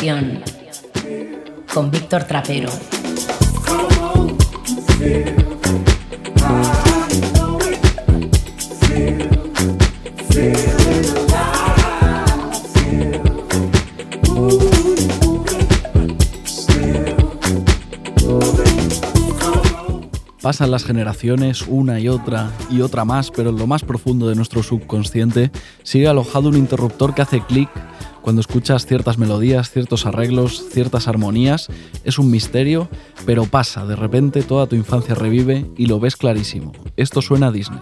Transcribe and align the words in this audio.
Con 0.00 1.90
Víctor 1.90 2.24
Trapero. 2.24 2.70
Pasan 20.40 20.70
las 20.70 20.84
generaciones 20.84 21.66
una 21.68 22.00
y 22.00 22.08
otra 22.08 22.50
y 22.70 22.80
otra 22.80 23.04
más, 23.04 23.30
pero 23.30 23.50
en 23.50 23.58
lo 23.58 23.66
más 23.66 23.82
profundo 23.82 24.26
de 24.26 24.34
nuestro 24.34 24.62
subconsciente 24.62 25.50
sigue 25.82 26.08
alojado 26.08 26.48
un 26.48 26.56
interruptor 26.56 27.14
que 27.14 27.20
hace 27.20 27.42
clic 27.42 27.68
cuando 28.30 28.42
escuchas 28.42 28.86
ciertas 28.86 29.18
melodías, 29.18 29.72
ciertos 29.72 30.06
arreglos, 30.06 30.62
ciertas 30.70 31.08
armonías, 31.08 31.66
es 32.04 32.16
un 32.16 32.30
misterio, 32.30 32.88
pero 33.26 33.44
pasa, 33.46 33.84
de 33.86 33.96
repente 33.96 34.44
toda 34.44 34.68
tu 34.68 34.76
infancia 34.76 35.16
revive 35.16 35.66
y 35.76 35.86
lo 35.86 35.98
ves 35.98 36.14
clarísimo. 36.14 36.70
Esto 36.96 37.22
suena 37.22 37.48
a 37.48 37.50
Disney. 37.50 37.80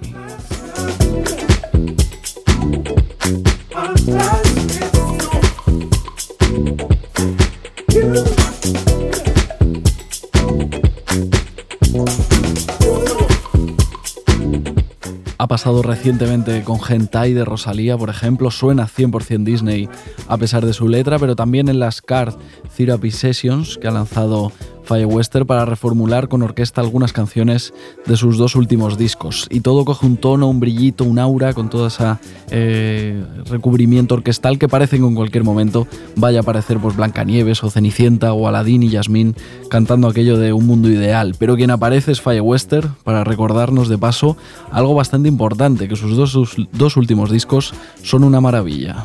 Pasado 15.48 15.82
recientemente 15.82 16.62
con 16.62 16.80
Gentai 16.80 17.32
de 17.32 17.44
Rosalía, 17.44 17.96
por 17.96 18.10
ejemplo, 18.10 18.50
suena 18.50 18.86
100% 18.86 19.44
Disney 19.44 19.88
a 20.28 20.36
pesar 20.36 20.64
de 20.64 20.72
su 20.72 20.88
letra, 20.88 21.18
pero 21.18 21.34
también 21.34 21.68
en 21.68 21.80
las 21.80 22.02
Card 22.02 22.34
Therapy 22.76 23.10
Sessions 23.10 23.78
que 23.78 23.88
ha 23.88 23.90
lanzado 23.90 24.52
Faye 24.88 25.04
Wester 25.04 25.44
para 25.44 25.66
reformular 25.66 26.28
con 26.28 26.40
orquesta 26.40 26.80
algunas 26.80 27.12
canciones 27.12 27.74
de 28.06 28.16
sus 28.16 28.38
dos 28.38 28.56
últimos 28.56 28.96
discos. 28.96 29.46
Y 29.50 29.60
todo 29.60 29.84
coge 29.84 30.06
un 30.06 30.16
tono, 30.16 30.48
un 30.48 30.60
brillito, 30.60 31.04
un 31.04 31.18
aura 31.18 31.52
con 31.52 31.68
todo 31.68 31.88
ese 31.88 32.16
eh, 32.50 33.22
recubrimiento 33.50 34.14
orquestal 34.14 34.58
que 34.58 34.66
parece 34.66 34.96
que 34.96 35.04
en 35.04 35.14
cualquier 35.14 35.44
momento 35.44 35.86
vaya 36.16 36.38
a 36.38 36.42
aparecer 36.42 36.78
pues 36.78 36.96
Blancanieves 36.96 37.62
o 37.64 37.70
Cenicienta 37.70 38.32
o 38.32 38.48
Aladín 38.48 38.82
y 38.82 38.88
Yasmín 38.88 39.36
cantando 39.68 40.08
aquello 40.08 40.38
de 40.38 40.54
un 40.54 40.66
mundo 40.66 40.88
ideal. 40.88 41.34
Pero 41.38 41.56
quien 41.56 41.70
aparece 41.70 42.12
es 42.12 42.22
Faye 42.22 42.40
Wester 42.40 42.88
para 43.04 43.24
recordarnos 43.24 43.90
de 43.90 43.98
paso 43.98 44.38
algo 44.72 44.94
bastante 44.94 45.28
importante, 45.28 45.86
que 45.86 45.96
sus 45.96 46.16
dos, 46.16 46.30
sus 46.32 46.66
dos 46.72 46.96
últimos 46.96 47.30
discos 47.30 47.74
son 48.02 48.24
una 48.24 48.40
maravilla. 48.40 49.04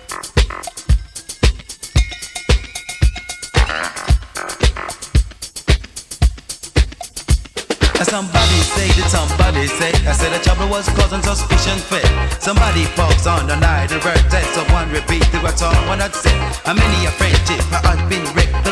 Somebody 8.03 8.59
say 8.73 8.87
that 8.97 9.09
somebody 9.13 9.67
say 9.67 9.93
I 10.09 10.13
said 10.13 10.33
the 10.33 10.41
trouble 10.43 10.67
was 10.67 10.89
causing 10.89 11.21
suspicion 11.21 11.77
fit. 11.77 12.05
Somebody 12.41 12.85
falls 12.97 13.27
on 13.27 13.45
the 13.45 13.55
night 13.55 13.91
and 13.91 14.01
birthday, 14.01 14.41
so 14.57 14.65
one 14.73 14.89
repeat 14.89 15.21
the 15.31 15.37
what's 15.39 15.61
all 15.61 15.73
one 15.85 16.01
I'd 16.01 16.15
say. 16.15 16.33
How 16.65 16.73
many 16.73 17.05
a 17.05 17.11
friendship 17.11 17.61
I've 17.71 18.01
been 18.09 18.25
wrecked, 18.33 18.65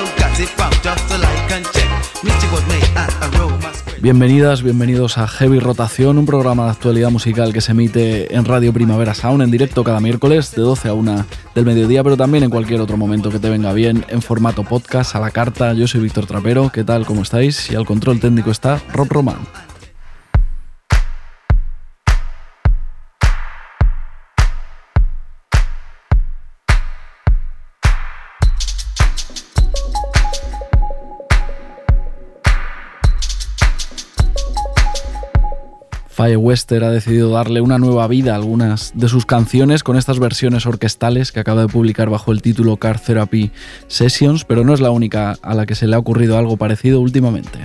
Bienvenidas, 4.01 4.63
bienvenidos 4.63 5.17
a 5.17 5.27
Heavy 5.27 5.59
Rotación, 5.59 6.17
un 6.17 6.25
programa 6.25 6.63
de 6.63 6.71
actualidad 6.71 7.09
musical 7.09 7.51
que 7.51 7.59
se 7.59 7.73
emite 7.73 8.33
en 8.33 8.45
Radio 8.45 8.71
Primavera 8.71 9.13
Sound 9.13 9.43
en 9.43 9.51
directo 9.51 9.83
cada 9.83 9.99
miércoles 9.99 10.55
de 10.55 10.61
12 10.61 10.87
a 10.87 10.93
1 10.93 11.25
del 11.55 11.65
mediodía, 11.65 12.05
pero 12.05 12.15
también 12.15 12.45
en 12.45 12.49
cualquier 12.49 12.79
otro 12.79 12.95
momento 12.95 13.29
que 13.29 13.39
te 13.39 13.49
venga 13.49 13.73
bien 13.73 14.05
en 14.07 14.21
formato 14.21 14.63
podcast, 14.63 15.13
a 15.15 15.19
la 15.19 15.31
carta. 15.31 15.73
Yo 15.73 15.87
soy 15.87 15.99
Víctor 15.99 16.25
Trapero, 16.25 16.71
¿qué 16.73 16.85
tal? 16.85 17.05
¿Cómo 17.05 17.23
estáis? 17.23 17.69
Y 17.69 17.75
al 17.75 17.85
control 17.85 18.21
técnico 18.21 18.51
está 18.51 18.81
Rob 18.93 19.09
Román. 19.09 19.68
Faye 36.19 36.35
Wester 36.35 36.83
ha 36.83 36.91
decidido 36.91 37.31
darle 37.31 37.61
una 37.61 37.77
nueva 37.77 38.05
vida 38.09 38.33
a 38.33 38.35
algunas 38.35 38.91
de 38.93 39.07
sus 39.07 39.25
canciones 39.25 39.83
con 39.83 39.95
estas 39.95 40.19
versiones 40.19 40.65
orquestales 40.65 41.31
que 41.31 41.39
acaba 41.39 41.61
de 41.61 41.69
publicar 41.69 42.09
bajo 42.09 42.33
el 42.33 42.41
título 42.41 42.75
Car 42.75 42.99
Therapy 42.99 43.51
Sessions, 43.87 44.43
pero 44.43 44.65
no 44.65 44.73
es 44.73 44.81
la 44.81 44.91
única 44.91 45.37
a 45.41 45.53
la 45.55 45.65
que 45.65 45.75
se 45.75 45.87
le 45.87 45.95
ha 45.95 45.99
ocurrido 45.99 46.37
algo 46.37 46.57
parecido 46.57 46.99
últimamente. 46.99 47.59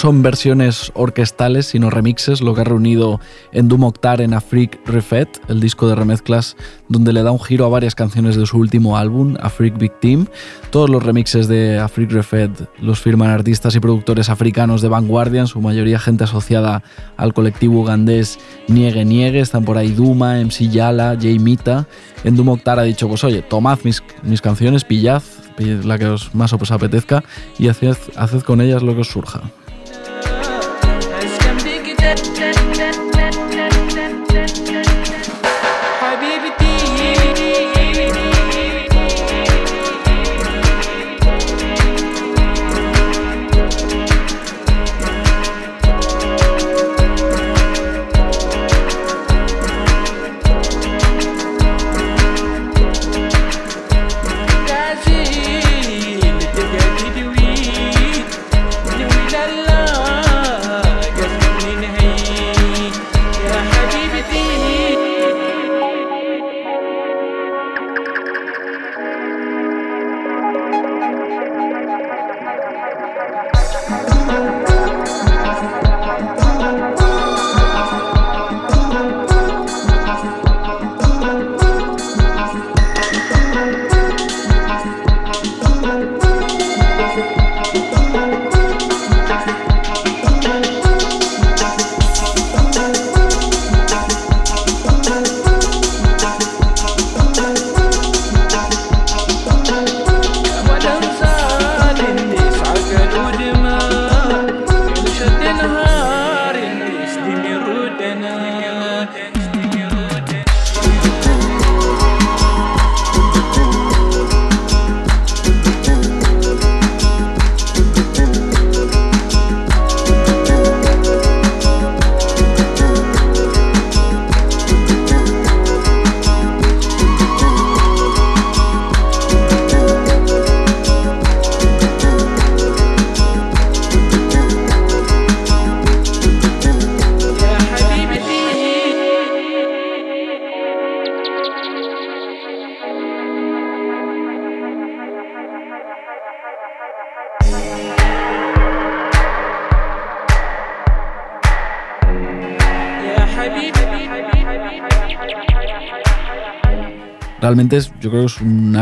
Son 0.00 0.22
versiones 0.22 0.92
orquestales, 0.94 1.66
sino 1.66 1.90
remixes, 1.90 2.40
lo 2.40 2.54
que 2.54 2.62
ha 2.62 2.64
reunido 2.64 3.20
en 3.52 3.68
Doom 3.68 3.84
Octar 3.84 4.22
en 4.22 4.32
Afrique 4.32 4.80
Refet, 4.86 5.28
el 5.48 5.60
disco 5.60 5.86
de 5.90 5.94
remezclas 5.94 6.56
donde 6.88 7.12
le 7.12 7.22
da 7.22 7.32
un 7.32 7.38
giro 7.38 7.66
a 7.66 7.68
varias 7.68 7.94
canciones 7.94 8.34
de 8.34 8.46
su 8.46 8.56
último 8.56 8.96
álbum, 8.96 9.36
Afrique 9.40 9.90
Team. 10.00 10.26
Todos 10.70 10.88
los 10.88 11.02
remixes 11.02 11.48
de 11.48 11.78
Afrique 11.78 12.14
Refet 12.14 12.50
los 12.80 12.98
firman 12.98 13.28
artistas 13.28 13.74
y 13.74 13.80
productores 13.80 14.30
africanos 14.30 14.80
de 14.80 14.88
vanguardia, 14.88 15.42
en 15.42 15.48
su 15.48 15.60
mayoría 15.60 15.98
gente 15.98 16.24
asociada 16.24 16.82
al 17.18 17.34
colectivo 17.34 17.80
ugandés 17.80 18.38
Niegue 18.68 19.04
Niegue. 19.04 19.40
Están 19.40 19.66
por 19.66 19.76
ahí 19.76 19.92
Duma, 19.92 20.42
MC 20.42 20.70
Yala, 20.70 21.14
Jay 21.20 21.38
Mita. 21.38 21.86
En 22.24 22.36
Doom 22.36 22.48
Octar 22.48 22.78
ha 22.78 22.84
dicho, 22.84 23.06
pues 23.06 23.22
oye, 23.22 23.42
tomad 23.42 23.80
mis, 23.84 24.02
mis 24.22 24.40
canciones, 24.40 24.82
pillad 24.82 25.22
la 25.84 25.98
que 25.98 26.06
os 26.06 26.34
más 26.34 26.52
os 26.52 26.70
apetezca 26.70 27.22
y 27.58 27.68
haced, 27.68 27.96
haced 28.16 28.40
con 28.40 28.60
ellas 28.60 28.82
lo 28.82 28.94
que 28.94 29.02
os 29.02 29.08
surja. 29.08 29.42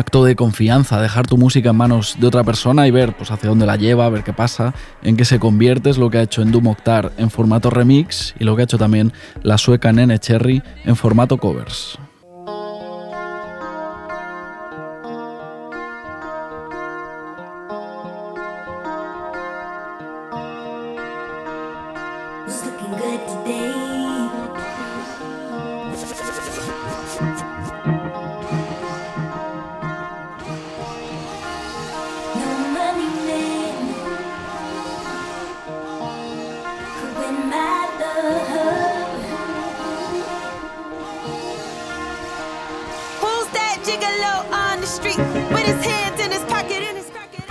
Acto 0.08 0.24
de 0.24 0.36
confianza, 0.36 1.02
dejar 1.02 1.26
tu 1.26 1.36
música 1.36 1.68
en 1.68 1.76
manos 1.76 2.16
de 2.18 2.26
otra 2.26 2.42
persona 2.42 2.86
y 2.86 2.90
ver 2.90 3.14
pues, 3.14 3.30
hacia 3.30 3.50
dónde 3.50 3.66
la 3.66 3.76
lleva, 3.76 4.08
ver 4.08 4.24
qué 4.24 4.32
pasa, 4.32 4.72
en 5.02 5.18
qué 5.18 5.26
se 5.26 5.38
convierte, 5.38 5.90
es 5.90 5.98
lo 5.98 6.08
que 6.08 6.16
ha 6.16 6.22
hecho 6.22 6.40
en 6.40 6.50
Doom 6.50 6.68
Octar 6.68 7.12
en 7.18 7.28
formato 7.28 7.68
remix 7.68 8.34
y 8.38 8.44
lo 8.44 8.56
que 8.56 8.62
ha 8.62 8.64
hecho 8.64 8.78
también 8.78 9.12
la 9.42 9.58
sueca 9.58 9.92
Nene 9.92 10.18
Cherry 10.18 10.62
en 10.86 10.96
formato 10.96 11.36
covers. 11.36 11.98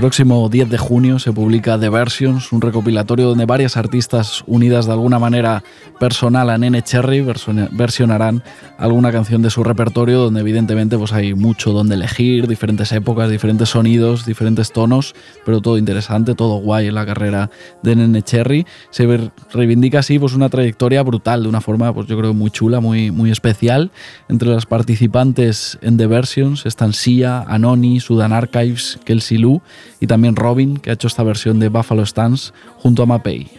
Próximo 0.07 0.47
10 0.47 0.69
de 0.69 0.77
junio 0.77 1.19
se 1.19 1.33
publica 1.33 1.77
The 1.77 1.89
Versions, 1.89 2.53
un 2.53 2.61
recopilatorio 2.61 3.27
donde 3.27 3.45
varias 3.45 3.75
artistas 3.75 4.41
unidas 4.47 4.85
de 4.85 4.93
alguna 4.93 5.19
manera 5.19 5.65
personal 5.99 6.49
a 6.49 6.57
Nene 6.57 6.81
Cherry 6.81 7.25
versionarán 7.71 8.41
alguna 8.77 9.11
canción 9.11 9.41
de 9.41 9.49
su 9.49 9.65
repertorio 9.65 10.19
donde 10.19 10.39
evidentemente 10.39 10.97
pues 10.97 11.11
hay 11.11 11.33
mucho 11.33 11.73
donde 11.73 11.95
elegir, 11.95 12.47
diferentes 12.47 12.93
épocas, 12.93 13.29
diferentes 13.29 13.67
sonidos, 13.67 14.25
diferentes 14.25 14.71
tonos, 14.71 15.13
pero 15.45 15.59
todo 15.59 15.77
interesante, 15.77 16.35
todo 16.35 16.61
guay 16.61 16.87
en 16.87 16.95
la 16.95 17.05
carrera 17.05 17.51
de 17.83 17.97
Nene 17.97 18.21
Cherry. 18.21 18.65
Se 18.91 19.29
reivindica 19.51 19.99
así 19.99 20.19
pues 20.19 20.33
una 20.33 20.47
trayectoria 20.47 21.03
brutal, 21.03 21.43
de 21.43 21.49
una 21.49 21.59
forma 21.59 21.93
pues 21.93 22.07
yo 22.07 22.17
creo 22.17 22.33
muy 22.33 22.49
chula, 22.49 22.79
muy, 22.79 23.11
muy 23.11 23.29
especial. 23.29 23.91
Entre 24.29 24.47
las 24.47 24.65
participantes 24.65 25.77
en 25.81 25.97
The 25.97 26.07
Versions 26.07 26.65
están 26.65 26.93
Sia, 26.93 27.41
Anoni, 27.41 27.99
Sudan 27.99 28.31
Archives, 28.31 28.99
Kelsey 29.03 29.39
Lou 29.39 29.61
y 29.99 30.07
también 30.07 30.35
Robin, 30.35 30.77
que 30.77 30.89
ha 30.89 30.93
hecho 30.93 31.07
esta 31.07 31.23
versión 31.23 31.59
de 31.59 31.69
Buffalo 31.69 32.05
Stance 32.05 32.51
junto 32.77 33.03
a 33.03 33.05
Mapei. 33.05 33.49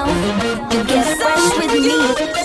You 0.00 0.84
get 0.84 1.18
fresh 1.18 1.44
with 1.58 1.72
me. 1.76 1.92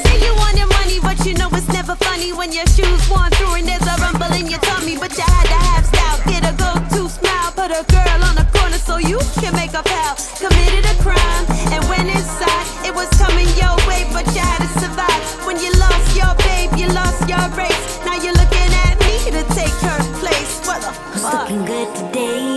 Say 0.03 0.19
you 0.19 0.35
want 0.35 0.57
your 0.57 0.67
money, 0.67 0.99
but 0.99 1.25
you 1.25 1.33
know 1.35 1.47
it's 1.53 1.69
never 1.69 1.95
funny 1.95 2.33
when 2.33 2.51
your 2.51 2.65
shoes 2.67 3.09
worn 3.09 3.31
through 3.31 3.55
and 3.55 3.67
there's 3.67 3.87
a 3.87 3.95
rumble 4.01 4.31
in 4.35 4.47
your 4.47 4.59
tummy. 4.59 4.97
But 4.97 5.15
you 5.15 5.23
had 5.23 5.47
to 5.47 5.59
have 5.71 5.85
style, 5.85 6.19
get 6.27 6.43
a 6.43 6.53
go-to 6.57 7.07
smile, 7.07 7.51
put 7.55 7.71
a 7.71 7.83
girl 7.87 8.19
on 8.27 8.35
the 8.35 8.47
corner 8.51 8.77
so 8.77 8.97
you 8.97 9.19
can 9.39 9.53
make 9.53 9.73
a 9.73 9.83
pal. 9.83 10.15
Committed 10.35 10.83
a 10.83 10.95
crime 10.99 11.45
and 11.71 11.81
went 11.87 12.09
inside. 12.11 12.65
It 12.83 12.93
was 12.93 13.07
coming 13.15 13.47
your 13.55 13.75
way, 13.87 14.03
but 14.11 14.27
you 14.35 14.43
had 14.43 14.59
to 14.59 14.71
survive. 14.83 15.21
When 15.47 15.55
you 15.55 15.71
lost 15.79 16.11
your 16.11 16.35
babe, 16.43 16.75
you 16.75 16.87
lost 16.91 17.23
your 17.29 17.45
race. 17.55 18.03
Now 18.03 18.19
you're 18.19 18.35
looking 18.35 18.71
at 18.83 18.99
me 18.99 19.31
to 19.31 19.41
take 19.55 19.75
her 19.87 19.99
place. 20.19 20.59
What 20.67 20.83
the 20.83 20.91
fuck? 20.91 21.47
Who's 21.47 21.55
looking 21.55 21.63
good 21.63 21.95
today? 21.95 22.54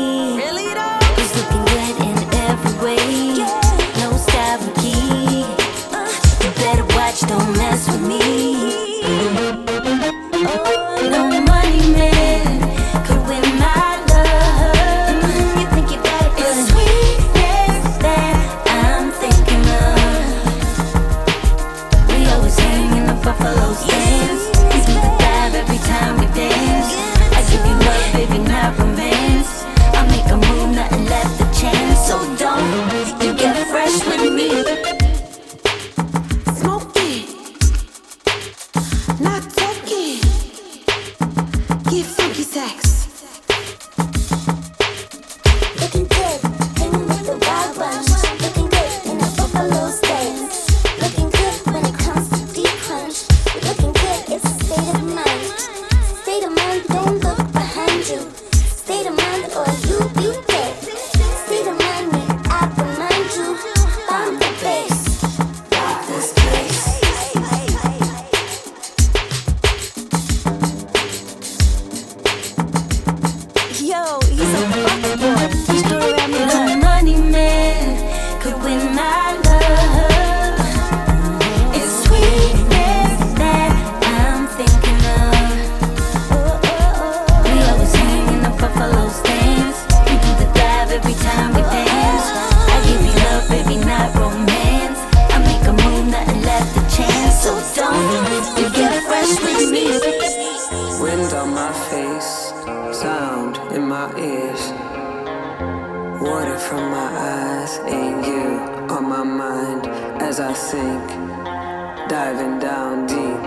diving 112.09 112.59
down 112.59 113.07
deep, 113.07 113.43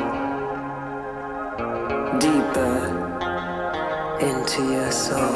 deeper 2.22 2.78
into 4.22 4.62
your 4.72 4.92
soul. 4.92 5.36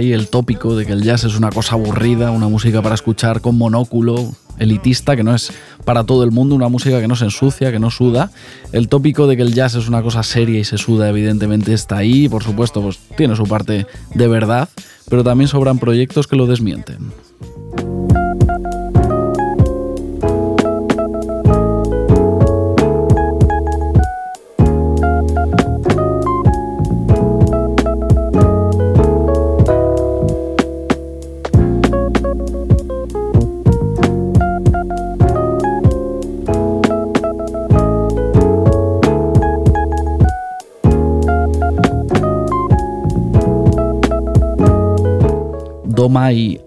El 0.00 0.28
tópico 0.28 0.74
de 0.76 0.86
que 0.86 0.92
el 0.92 1.02
jazz 1.02 1.24
es 1.24 1.36
una 1.36 1.50
cosa 1.50 1.74
aburrida, 1.74 2.30
una 2.30 2.48
música 2.48 2.82
para 2.82 2.94
escuchar 2.94 3.40
con 3.40 3.58
monóculo, 3.58 4.32
elitista, 4.58 5.16
que 5.16 5.22
no 5.22 5.34
es 5.34 5.52
para 5.84 6.04
todo 6.04 6.24
el 6.24 6.30
mundo, 6.30 6.54
una 6.54 6.68
música 6.68 7.00
que 7.00 7.08
no 7.08 7.16
se 7.16 7.24
ensucia, 7.24 7.70
que 7.70 7.78
no 7.78 7.90
suda. 7.90 8.30
El 8.72 8.88
tópico 8.88 9.26
de 9.26 9.36
que 9.36 9.42
el 9.42 9.54
jazz 9.54 9.74
es 9.74 9.88
una 9.88 10.02
cosa 10.02 10.22
seria 10.22 10.58
y 10.58 10.64
se 10.64 10.78
suda, 10.78 11.08
evidentemente 11.08 11.72
está 11.72 11.98
ahí, 11.98 12.28
por 12.28 12.42
supuesto, 12.42 12.82
pues 12.82 12.98
tiene 13.16 13.36
su 13.36 13.44
parte 13.44 13.86
de 14.14 14.28
verdad, 14.28 14.68
pero 15.08 15.22
también 15.22 15.48
sobran 15.48 15.78
proyectos 15.78 16.26
que 16.26 16.36
lo 16.36 16.46
desmienten. 16.46 17.12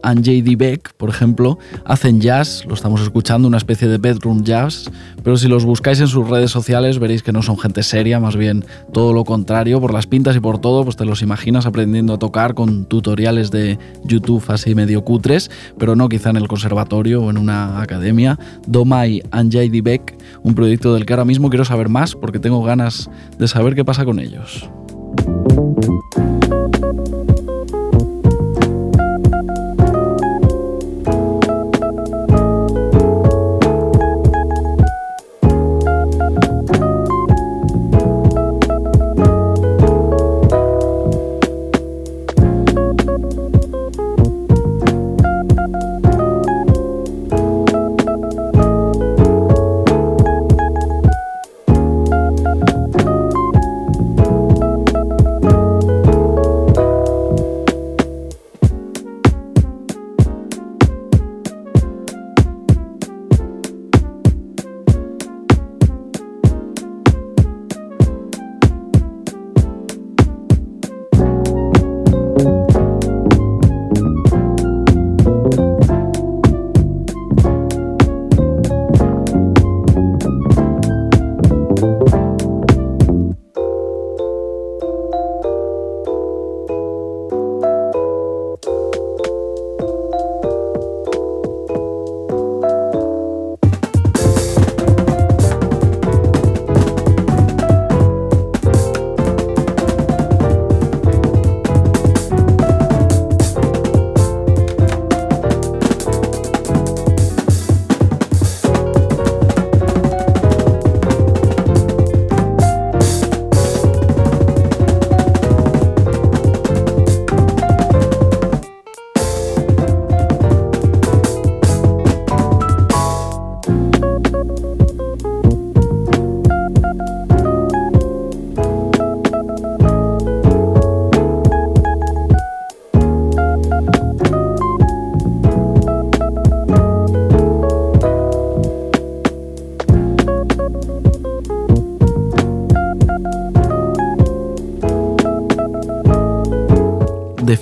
And 0.04 0.26
J.D. 0.26 0.56
Beck, 0.58 0.94
por 0.94 1.10
ejemplo, 1.10 1.58
hacen 1.86 2.22
jazz, 2.22 2.64
lo 2.68 2.74
estamos 2.74 3.02
escuchando, 3.02 3.48
una 3.48 3.58
especie 3.58 3.88
de 3.88 3.98
bedroom 3.98 4.44
jazz, 4.44 4.92
pero 5.24 5.38
si 5.38 5.48
los 5.48 5.66
buscáis 5.66 6.00
en 6.00 6.08
sus 6.08 6.30
redes 6.30 6.52
sociales 6.52 7.00
veréis 7.00 7.24
que 7.24 7.32
no 7.32 7.42
son 7.42 7.58
gente 7.58 7.82
seria, 7.84 8.20
más 8.20 8.36
bien 8.36 8.66
todo 8.92 9.14
lo 9.14 9.24
contrario, 9.24 9.82
por 9.82 9.94
las 9.94 10.06
pintas 10.06 10.36
y 10.36 10.40
por 10.40 10.60
todo, 10.60 10.84
pues 10.84 10.96
te 10.96 11.06
los 11.06 11.22
imaginas 11.22 11.66
aprendiendo 11.66 12.14
a 12.14 12.20
tocar 12.20 12.54
con 12.54 12.86
tutoriales 12.86 13.50
de 13.50 13.80
YouTube 14.04 14.44
así 14.50 14.76
medio 14.76 15.04
cutres, 15.04 15.50
pero 15.78 15.96
no 15.96 16.10
quizá 16.10 16.30
en 16.30 16.38
el 16.38 16.48
conservatorio 16.48 17.22
o 17.24 17.30
en 17.30 17.38
una 17.38 17.82
academia. 17.82 18.38
Domai 18.68 19.22
and 19.32 19.52
J.D. 19.52 19.82
Beck, 19.82 20.18
un 20.44 20.56
proyecto 20.56 20.94
del 20.94 21.06
que 21.06 21.14
ahora 21.14 21.26
mismo 21.26 21.50
quiero 21.50 21.66
saber 21.66 21.90
más 21.90 22.16
porque 22.16 22.40
tengo 22.40 22.62
ganas 22.64 23.10
de 23.38 23.48
saber 23.48 23.76
qué 23.76 23.86
pasa 23.86 24.06
con 24.06 24.20
ellos. 24.20 24.70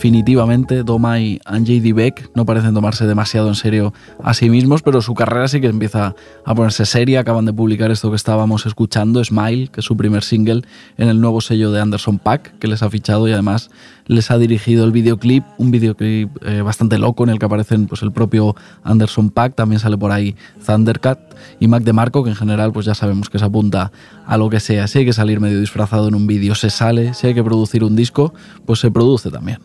Definitivamente 0.01 0.81
Domai 0.81 1.33
y 1.33 1.39
J.D. 1.45 1.93
Beck 1.93 2.31
no 2.33 2.43
parecen 2.43 2.73
tomarse 2.73 3.05
demasiado 3.05 3.49
en 3.49 3.53
serio 3.53 3.93
a 4.23 4.33
sí 4.33 4.49
mismos, 4.49 4.81
pero 4.81 4.99
su 4.99 5.13
carrera 5.13 5.47
sí 5.47 5.61
que 5.61 5.67
empieza 5.67 6.15
a 6.43 6.55
ponerse 6.55 6.87
seria. 6.87 7.19
Acaban 7.19 7.45
de 7.45 7.53
publicar 7.53 7.91
esto 7.91 8.09
que 8.09 8.15
estábamos 8.15 8.65
escuchando, 8.65 9.23
Smile, 9.23 9.67
que 9.67 9.81
es 9.81 9.85
su 9.85 9.95
primer 9.95 10.23
single 10.23 10.63
en 10.97 11.07
el 11.07 11.21
nuevo 11.21 11.39
sello 11.39 11.71
de 11.71 11.81
Anderson 11.81 12.17
Pack, 12.17 12.57
que 12.57 12.67
les 12.67 12.81
ha 12.81 12.89
fichado 12.89 13.27
y 13.27 13.33
además 13.33 13.69
les 14.07 14.31
ha 14.31 14.39
dirigido 14.39 14.85
el 14.85 14.91
videoclip, 14.91 15.43
un 15.59 15.69
videoclip 15.69 16.31
eh, 16.47 16.63
bastante 16.63 16.97
loco 16.97 17.23
en 17.23 17.29
el 17.29 17.37
que 17.37 17.45
aparecen 17.45 17.85
pues, 17.85 18.01
el 18.01 18.11
propio 18.11 18.55
Anderson 18.83 19.29
Pack, 19.29 19.53
también 19.53 19.79
sale 19.79 19.99
por 19.99 20.11
ahí 20.11 20.35
Thundercat 20.65 21.19
y 21.59 21.67
Mac 21.67 21.83
DeMarco, 21.83 22.23
que 22.23 22.31
en 22.31 22.35
general 22.35 22.71
pues 22.71 22.87
ya 22.87 22.95
sabemos 22.95 23.29
que 23.29 23.37
se 23.37 23.45
apunta 23.45 23.91
a 24.25 24.37
lo 24.37 24.49
que 24.49 24.59
sea. 24.59 24.87
Si 24.87 24.97
hay 24.97 25.05
que 25.05 25.13
salir 25.13 25.39
medio 25.39 25.59
disfrazado 25.59 26.07
en 26.07 26.15
un 26.15 26.25
vídeo, 26.25 26.55
se 26.55 26.71
sale. 26.71 27.13
Si 27.13 27.27
hay 27.27 27.35
que 27.35 27.43
producir 27.43 27.83
un 27.83 27.95
disco, 27.95 28.33
pues 28.65 28.79
se 28.79 28.89
produce 28.89 29.29
también. 29.29 29.59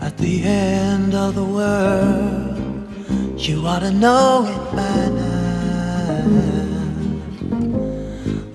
At 0.00 0.16
the 0.18 0.42
end 0.44 1.14
of 1.14 1.34
the 1.34 1.44
world, 1.44 2.56
you 3.38 3.66
ought 3.66 3.80
to 3.80 3.90
know 3.90 4.46
it 4.46 4.76
by 4.76 5.08
now. 5.10 5.36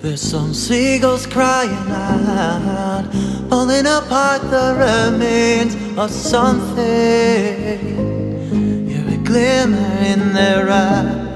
There's 0.01 0.21
some 0.21 0.53
seagulls 0.53 1.27
crying 1.27 1.91
out, 1.91 3.05
pulling 3.49 3.85
apart 3.85 4.41
the 4.49 4.75
remains 4.77 5.75
of 5.97 6.11
something. 6.11 6.79
You're 8.89 9.13
a 9.13 9.17
glimmer 9.23 9.97
in 10.03 10.33
their 10.33 10.69
eye. 10.69 11.30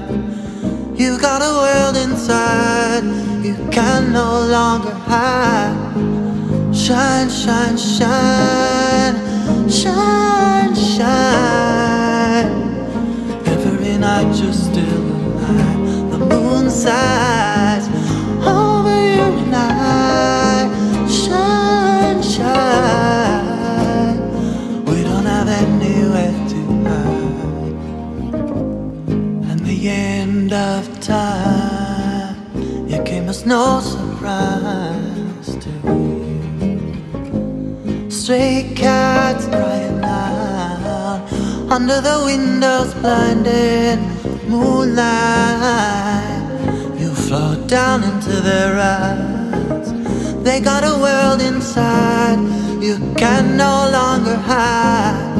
You 0.96 1.18
got 1.18 1.42
a 1.42 1.52
world 1.60 1.96
inside 1.98 3.04
you 3.44 3.54
can 3.70 4.14
no 4.14 4.46
longer 4.46 4.92
hide. 4.92 5.76
Shine, 6.74 7.28
shine, 7.28 7.76
shine, 7.76 9.16
shine, 9.68 10.74
shine. 10.74 12.48
Every 13.44 13.98
night 13.98 14.34
you're 14.40 14.54
still 14.54 15.02
alive. 15.44 16.10
The 16.12 16.18
moon 16.18 16.70
sighs 16.70 17.88
end 30.46 30.52
of 30.52 31.00
time, 31.00 32.36
it 32.88 33.04
came 33.04 33.28
as 33.28 33.44
no 33.44 33.80
surprise 33.80 35.56
to 35.56 35.70
you. 35.84 36.90
Stray 38.10 38.72
cats 38.76 39.46
crying 39.46 40.04
out 40.04 41.26
under 41.68 42.00
the 42.00 42.22
windows, 42.26 42.94
blinded 42.94 43.98
moonlight. 44.48 45.02
You 47.00 47.12
float 47.12 47.66
down 47.66 48.04
into 48.04 48.40
their 48.40 48.78
eyes. 48.78 49.92
They 50.44 50.60
got 50.60 50.84
a 50.84 50.96
world 51.00 51.40
inside 51.42 52.38
you 52.80 52.98
can 53.16 53.56
no 53.56 53.88
longer 53.90 54.36
hide. 54.36 55.34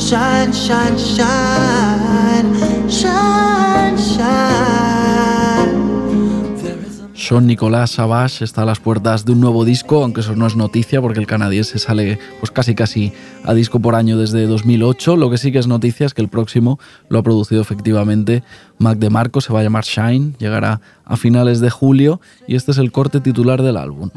Shine, 0.00 0.52
shine, 0.52 0.98
shine, 0.98 2.48
shine, 2.88 3.91
Son 7.32 7.46
Nicolás 7.46 7.92
Savage 7.92 8.44
está 8.44 8.60
a 8.60 8.66
las 8.66 8.78
puertas 8.78 9.24
de 9.24 9.32
un 9.32 9.40
nuevo 9.40 9.64
disco, 9.64 10.02
aunque 10.02 10.20
eso 10.20 10.36
no 10.36 10.46
es 10.46 10.54
noticia 10.54 11.00
porque 11.00 11.18
el 11.18 11.26
canadiense 11.26 11.78
sale 11.78 12.18
pues 12.40 12.50
casi 12.50 12.74
casi 12.74 13.10
a 13.46 13.54
disco 13.54 13.80
por 13.80 13.94
año 13.94 14.18
desde 14.18 14.46
2008. 14.46 15.16
Lo 15.16 15.30
que 15.30 15.38
sí 15.38 15.50
que 15.50 15.58
es 15.58 15.66
noticia 15.66 16.04
es 16.04 16.12
que 16.12 16.20
el 16.20 16.28
próximo 16.28 16.78
lo 17.08 17.18
ha 17.18 17.22
producido 17.22 17.62
efectivamente 17.62 18.42
Mac 18.76 18.98
DeMarco, 18.98 19.40
se 19.40 19.50
va 19.50 19.60
a 19.60 19.62
llamar 19.62 19.84
Shine, 19.84 20.34
llegará 20.38 20.82
a 21.06 21.16
finales 21.16 21.60
de 21.60 21.70
julio 21.70 22.20
y 22.46 22.54
este 22.54 22.72
es 22.72 22.76
el 22.76 22.92
corte 22.92 23.18
titular 23.18 23.62
del 23.62 23.78
álbum. 23.78 24.10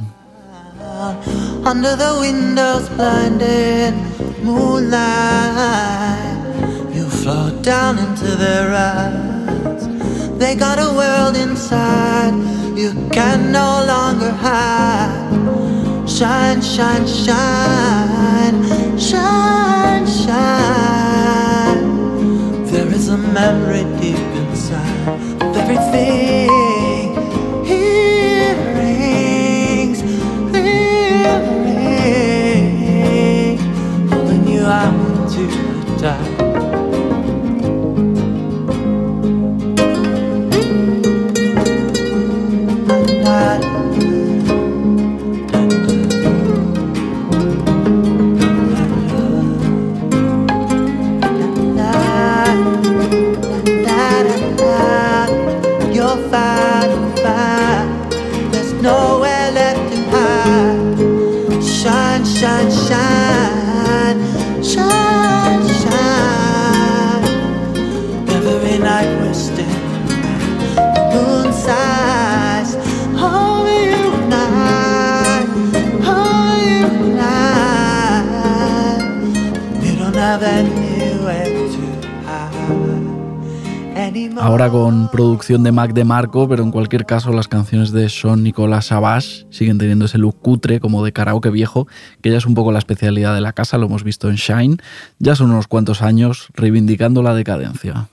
They 10.46 10.54
got 10.54 10.78
a 10.78 10.94
world 10.94 11.36
inside 11.36 12.36
you 12.78 12.94
can 13.10 13.52
no 13.52 13.84
longer 13.88 14.30
hide. 14.30 15.34
Shine, 16.08 16.62
shine, 16.62 17.08
shine, 17.08 18.64
shine, 19.00 20.06
shine. 20.06 21.86
There 22.68 22.88
is 22.94 23.10
a 23.10 23.18
memory 23.18 23.86
deep 24.00 24.20
inside 24.44 25.08
of 25.42 25.58
everything. 25.58 27.16
It 27.66 28.56
rings, 28.78 30.00
it 30.54 31.42
rings, 32.46 33.62
pulling 34.12 34.48
you 34.48 34.64
out 34.64 34.94
into 34.94 35.48
the 35.48 35.98
dark. 36.00 36.35
Ahora 84.40 84.70
con 84.70 85.10
producción 85.10 85.64
de 85.64 85.72
Mac 85.72 85.94
DeMarco, 85.94 86.50
pero 86.50 86.64
en 86.64 86.72
cualquier 86.72 87.06
caso 87.06 87.32
las 87.32 87.48
canciones 87.48 87.92
de 87.92 88.10
Sean 88.10 88.44
Nicolás 88.44 88.88
Savage 88.88 89.46
siguen 89.50 89.78
teniendo 89.78 90.06
ese 90.06 90.18
look 90.18 90.42
cutre 90.42 90.82
como 90.82 91.04
de 91.04 91.14
karaoke 91.14 91.50
viejo, 91.50 91.88
que 92.22 92.30
ya 92.30 92.38
es 92.38 92.46
un 92.46 92.56
poco 92.56 92.74
la 92.74 92.80
especialidad 92.80 93.34
de 93.34 93.40
la 93.40 93.54
casa, 93.54 93.78
lo 93.78 93.86
hemos 93.86 94.04
visto 94.04 94.30
en 94.30 94.36
Shine, 94.36 94.78
ya 95.20 95.36
son 95.36 95.52
unos 95.52 95.68
cuantos 95.68 96.02
años 96.02 96.50
reivindicando 96.56 97.24
la 97.24 97.34
decadencia. 97.34 98.08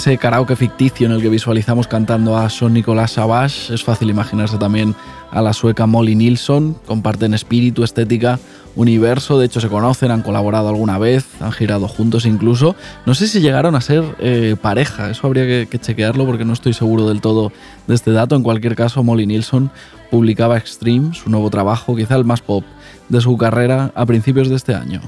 Ese 0.00 0.16
karaoke 0.16 0.56
ficticio 0.56 1.06
en 1.06 1.12
el 1.12 1.20
que 1.20 1.28
visualizamos 1.28 1.86
cantando 1.86 2.34
a 2.34 2.48
Son 2.48 2.72
Nicolás 2.72 3.12
Savage, 3.12 3.74
es 3.74 3.84
fácil 3.84 4.08
imaginarse 4.08 4.56
también 4.56 4.94
a 5.30 5.42
la 5.42 5.52
sueca 5.52 5.84
Molly 5.84 6.14
Nilsson, 6.14 6.74
comparten 6.86 7.34
espíritu, 7.34 7.84
estética, 7.84 8.38
universo, 8.76 9.38
de 9.38 9.44
hecho 9.44 9.60
se 9.60 9.68
conocen, 9.68 10.10
han 10.10 10.22
colaborado 10.22 10.70
alguna 10.70 10.96
vez, 10.96 11.26
han 11.38 11.52
girado 11.52 11.86
juntos 11.86 12.24
incluso. 12.24 12.76
No 13.04 13.14
sé 13.14 13.26
si 13.26 13.42
llegaron 13.42 13.74
a 13.74 13.82
ser 13.82 14.02
eh, 14.20 14.56
pareja, 14.58 15.10
eso 15.10 15.26
habría 15.26 15.44
que, 15.44 15.68
que 15.70 15.78
chequearlo 15.78 16.24
porque 16.24 16.46
no 16.46 16.54
estoy 16.54 16.72
seguro 16.72 17.06
del 17.06 17.20
todo 17.20 17.52
de 17.86 17.94
este 17.94 18.10
dato. 18.10 18.36
En 18.36 18.42
cualquier 18.42 18.76
caso, 18.76 19.02
Molly 19.02 19.26
Nilsson 19.26 19.70
publicaba 20.10 20.56
Extreme, 20.56 21.12
su 21.12 21.28
nuevo 21.28 21.50
trabajo, 21.50 21.94
quizá 21.94 22.16
el 22.16 22.24
más 22.24 22.40
pop 22.40 22.64
de 23.10 23.20
su 23.20 23.36
carrera, 23.36 23.92
a 23.94 24.06
principios 24.06 24.48
de 24.48 24.56
este 24.56 24.74
año. 24.74 25.02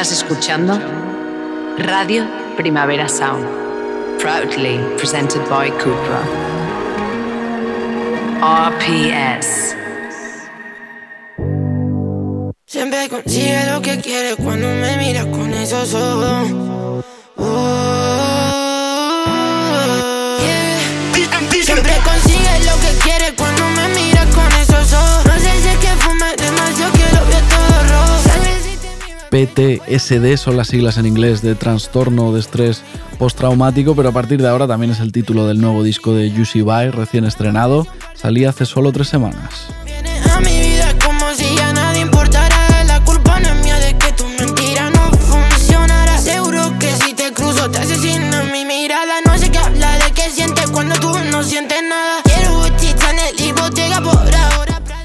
Estás 0.00 0.22
escuchando 0.22 0.80
Radio 1.76 2.24
Primavera 2.56 3.06
Sound, 3.06 3.44
proudly 4.18 4.78
presented 4.96 5.46
by 5.50 5.70
Cupra. 5.72 6.22
RPS. 8.40 9.76
Siempre 12.64 13.10
consigue 13.10 13.66
lo 13.70 13.82
que 13.82 14.00
quiere 14.00 14.36
cuando 14.36 14.68
me 14.68 14.96
miras 14.96 15.26
con 15.26 15.52
esos 15.52 15.92
ojos. 15.92 16.79
PTSD 29.40 30.36
son 30.36 30.58
las 30.58 30.68
siglas 30.68 30.98
en 30.98 31.06
inglés 31.06 31.40
de 31.40 31.54
trastorno 31.54 32.30
de 32.32 32.40
estrés 32.40 32.82
postraumático, 33.18 33.96
pero 33.96 34.10
a 34.10 34.12
partir 34.12 34.42
de 34.42 34.48
ahora 34.48 34.66
también 34.66 34.92
es 34.92 35.00
el 35.00 35.12
título 35.12 35.46
del 35.46 35.62
nuevo 35.62 35.82
disco 35.82 36.12
de 36.12 36.30
Juicy 36.30 36.60
Bye, 36.60 36.90
recién 36.90 37.24
estrenado. 37.24 37.86
Salía 38.14 38.50
hace 38.50 38.66
solo 38.66 38.92
tres 38.92 39.08
semanas. 39.08 39.72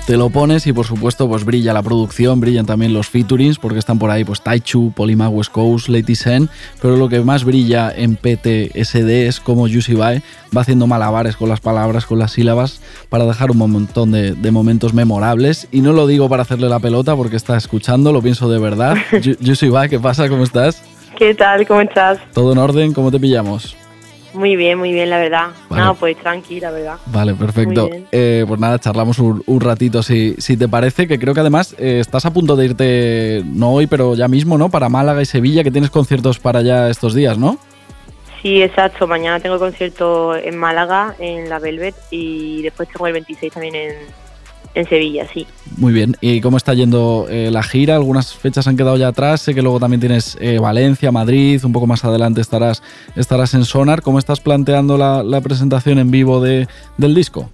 Te 0.06 0.18
lo 0.18 0.30
pones 0.30 0.68
y 0.68 0.74
por 0.74 0.86
supuesto 0.86 1.28
pues 1.28 1.46
brilla 1.46 1.74
la 1.74 1.82
producción, 1.82 2.40
brillan 2.40 2.68
también 2.68 2.94
los 2.94 3.10
featurings 3.10 3.58
porque 3.58 3.80
están 3.80 3.98
por 3.98 4.12
ahí 4.12 4.24
pues 4.24 4.40
Taichu, 4.40 4.92
Polima 4.96 5.30
West 5.30 5.52
Coast, 5.52 5.88
Lady 5.90 6.14
Sen, 6.14 6.48
pero 6.80 6.96
lo 6.96 7.10
que 7.10 7.22
más 7.22 7.44
brilla 7.44 7.92
en 7.92 8.16
PTSD 8.16 9.10
es 9.26 9.40
como 9.40 9.62
Juicy 9.64 9.96
Bye 9.96 10.22
va 10.56 10.62
haciendo 10.62 10.86
malabares 10.86 11.36
con 11.36 11.50
las 11.50 11.60
palabras, 11.60 12.06
con 12.06 12.20
las 12.20 12.34
sílabas 12.34 12.82
para 13.10 13.26
dejar 13.26 13.50
un 13.50 13.58
montón 13.58 14.12
de, 14.12 14.34
de 14.34 14.52
momentos 14.52 14.94
memorables 14.94 15.68
y 15.72 15.82
no 15.82 15.92
lo 15.92 16.06
digo 16.06 16.30
para 16.30 16.44
hacerle 16.44 16.70
la 16.70 16.80
pelota 16.80 17.16
porque 17.16 17.36
está 17.38 17.58
escuchando, 17.58 18.12
lo 18.14 18.22
pienso 18.22 18.48
de 18.48 18.60
verdad. 18.60 18.96
Ju- 19.12 19.38
Juicy 19.44 19.70
Bye, 19.70 19.90
¿qué 19.90 20.00
pasa? 20.00 20.30
¿Cómo 20.30 20.44
estás? 20.44 20.84
¿Qué 21.18 21.34
tal? 21.34 21.66
¿Cómo 21.66 21.82
estás? 21.82 22.20
¿Todo 22.32 22.52
en 22.52 22.60
orden? 22.60 22.94
¿Cómo 22.94 23.10
te 23.10 23.20
pillamos? 23.20 23.76
Muy 24.36 24.56
bien, 24.56 24.78
muy 24.78 24.92
bien, 24.92 25.10
la 25.10 25.18
verdad. 25.18 25.48
Vale. 25.70 25.84
No, 25.84 25.96
pues 25.96 26.18
tranquila, 26.18 26.72
verdad. 26.72 26.98
Vale, 27.08 27.34
perfecto. 27.34 27.90
Eh, 28.12 28.44
pues 28.48 28.60
nada, 28.60 28.80
charlamos 28.80 29.20
un, 29.20 29.42
un 29.46 29.62
ratito 29.62 30.04
si, 30.04 30.36
si 30.38 30.58
te 30.58 30.68
parece, 30.68 31.08
que 31.08 31.18
creo 31.18 31.34
que 31.34 31.40
además 31.40 31.76
eh, 31.80 32.00
estás 32.00 32.26
a 32.26 32.34
punto 32.34 32.56
de 32.56 32.66
irte, 32.66 33.44
no 33.46 33.74
hoy, 33.74 33.88
pero 33.88 34.16
ya 34.16 34.28
mismo, 34.28 34.58
¿no? 34.58 34.70
Para 34.70 34.90
Málaga 34.90 35.22
y 35.22 35.26
Sevilla, 35.26 35.64
que 35.64 35.72
tienes 35.72 35.90
conciertos 35.90 36.40
para 36.40 36.60
allá 36.60 36.90
estos 36.90 37.14
días, 37.14 37.38
¿no? 37.38 37.58
Sí, 38.42 38.62
exacto. 38.62 39.08
Mañana 39.08 39.40
tengo 39.40 39.58
concierto 39.58 40.36
en 40.36 40.58
Málaga, 40.58 41.16
en 41.20 41.50
la 41.50 41.60
Velvet, 41.60 41.96
y 42.12 42.62
después 42.62 42.90
tengo 42.90 43.08
el 43.08 43.14
26 43.14 43.54
también 43.54 43.76
en, 43.76 43.94
en 44.76 44.88
Sevilla, 44.88 45.28
sí. 45.34 45.48
Muy 45.78 45.94
bien. 45.94 46.16
¿Y 46.22 46.42
cómo 46.42 46.58
está 46.58 46.74
yendo 46.74 47.26
eh, 47.30 47.50
la 47.52 47.64
gira? 47.64 47.96
Algunas 47.96 48.36
fechas 48.36 48.68
han 48.68 48.78
quedado 48.78 48.98
ya 48.98 49.08
atrás. 49.08 49.42
Sé 49.42 49.56
que 49.56 49.62
luego 49.62 49.80
también 49.80 50.00
tienes 50.00 50.38
eh, 50.40 50.60
Valencia, 50.60 51.12
Madrid, 51.12 51.64
un 51.64 51.74
poco 51.74 51.88
más 51.88 52.06
adelante 52.06 52.42
estarás, 52.42 52.84
estarás 53.16 53.54
en 53.54 53.66
Sonar. 53.66 54.02
¿Cómo 54.02 54.20
estás 54.20 54.40
planteando 54.40 54.98
la, 54.98 55.24
la 55.24 55.42
presentación 55.42 56.00
en 56.00 56.12
vivo 56.12 56.42
de, 56.42 56.68
del 56.98 57.16
disco? 57.16 57.50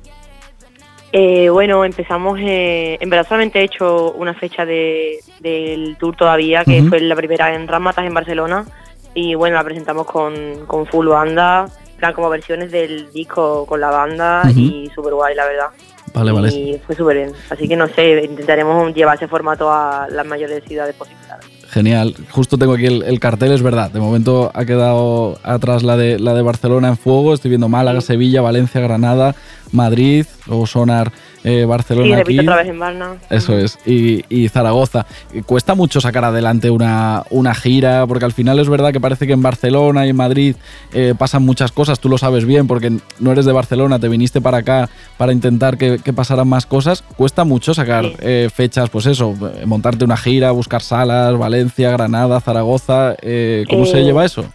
Eh, 1.13 1.49
bueno, 1.49 1.84
empezamos, 1.84 2.39
eh, 2.39 2.97
en 3.01 3.10
verdad 3.10 3.27
solamente 3.27 3.60
he 3.60 3.63
hecho 3.63 4.13
una 4.13 4.34
fecha 4.34 4.65
de, 4.65 5.19
del 5.41 5.97
tour 5.97 6.15
todavía, 6.15 6.63
que 6.63 6.84
fue 6.84 7.01
la 7.01 7.17
primera 7.17 7.53
en 7.53 7.67
Ramatas 7.67 8.05
en 8.05 8.13
Barcelona, 8.13 8.65
y 9.13 9.36
bueno, 9.36 9.57
la 9.57 9.63
presentamos 9.65 10.05
con, 10.05 10.34
con 10.67 10.86
full 10.86 11.07
banda, 11.07 11.65
en 11.91 11.97
plan 11.97 12.13
como 12.13 12.29
versiones 12.29 12.71
del 12.71 13.12
disco 13.12 13.65
con 13.65 13.81
la 13.81 13.89
banda, 13.89 14.43
y 14.55 14.89
súper 14.95 15.13
guay, 15.13 15.36
la 15.36 15.45
verdad. 15.47 15.67
Vale, 16.13 16.32
vale. 16.32 16.50
Y 16.54 16.80
fue 16.86 16.95
súper 16.95 17.17
bien. 17.17 17.32
Así 17.50 17.67
que 17.67 17.76
no 17.76 17.88
sé, 17.88 18.24
intentaremos 18.24 18.93
llevar 18.93 19.15
ese 19.15 19.28
formato 19.28 19.71
a 19.71 20.08
las 20.10 20.26
mayores 20.26 20.63
ciudades 20.67 20.95
posibles. 20.95 21.21
Genial. 21.69 22.13
Justo 22.32 22.58
tengo 22.58 22.74
aquí 22.74 22.86
el, 22.86 23.04
el 23.04 23.19
cartel, 23.21 23.54
es 23.54 23.62
verdad. 23.62 23.91
De 23.91 24.02
momento 24.02 24.52
ha 24.54 24.65
quedado 24.65 25.39
atrás 25.41 25.84
la 25.84 25.95
de, 25.95 26.19
la 26.19 26.34
de 26.34 26.41
Barcelona 26.41 26.89
en 26.89 26.97
fuego. 26.97 27.34
Estoy 27.34 27.50
viendo 27.50 27.69
Málaga, 27.69 28.02
Sevilla, 28.02 28.41
Valencia, 28.41 28.82
Granada, 28.82 29.36
Madrid, 29.71 30.25
luego 30.47 30.65
Sonar, 30.67 31.12
eh, 31.43 31.65
Barcelona 31.65 32.05
Sí, 32.07 32.12
aquí. 32.13 32.21
repito 32.23 32.41
otra 32.43 32.55
vez 32.57 32.67
en 32.67 32.79
Varna. 32.79 33.15
Eso 33.29 33.57
es, 33.57 33.79
y, 33.86 34.23
y 34.29 34.47
Zaragoza. 34.49 35.05
Cuesta 35.45 35.73
mucho 35.75 35.99
sacar 36.01 36.23
adelante 36.25 36.69
una, 36.69 37.23
una 37.29 37.55
gira, 37.55 38.05
porque 38.07 38.25
al 38.25 38.34
final 38.34 38.60
es 38.60 38.69
verdad 38.69 38.91
que 38.91 38.99
parece 38.99 39.25
que 39.27 39.34
en 39.34 39.41
Barcelona 39.41 40.05
y 40.05 40.10
en 40.10 40.15
Madrid 40.15 40.55
eh, 40.93 41.15
pasan 41.17 41.43
muchas 41.43 41.71
cosas, 41.71 41.99
tú 41.99 42.10
lo 42.10 42.17
sabes 42.17 42.45
bien, 42.45 42.67
porque 42.67 42.91
no 43.19 43.31
eres 43.31 43.45
de 43.45 43.51
Barcelona, 43.53 43.97
te 43.99 44.07
viniste 44.07 44.41
para 44.41 44.57
acá 44.57 44.89
para 45.17 45.31
intentar 45.31 45.77
que, 45.77 45.99
que 45.99 46.13
pasaran 46.13 46.47
más 46.47 46.65
cosas. 46.65 47.03
Cuesta 47.17 47.43
mucho 47.43 47.73
sacar 47.73 48.05
Sí. 48.05 48.15
eh, 48.21 48.49
fechas, 48.53 48.89
pues 48.89 49.05
eso, 49.05 49.36
montarte 49.65 50.05
una 50.05 50.17
gira, 50.17 50.51
buscar 50.51 50.81
salas, 50.81 51.38
Valencia, 51.38 51.91
Granada, 51.91 52.39
Zaragoza. 52.41 53.15
eh, 53.21 53.65
¿Cómo 53.69 53.86
se 53.86 53.99
Eh, 53.99 54.03
lleva 54.03 54.25
eso? 54.25 54.45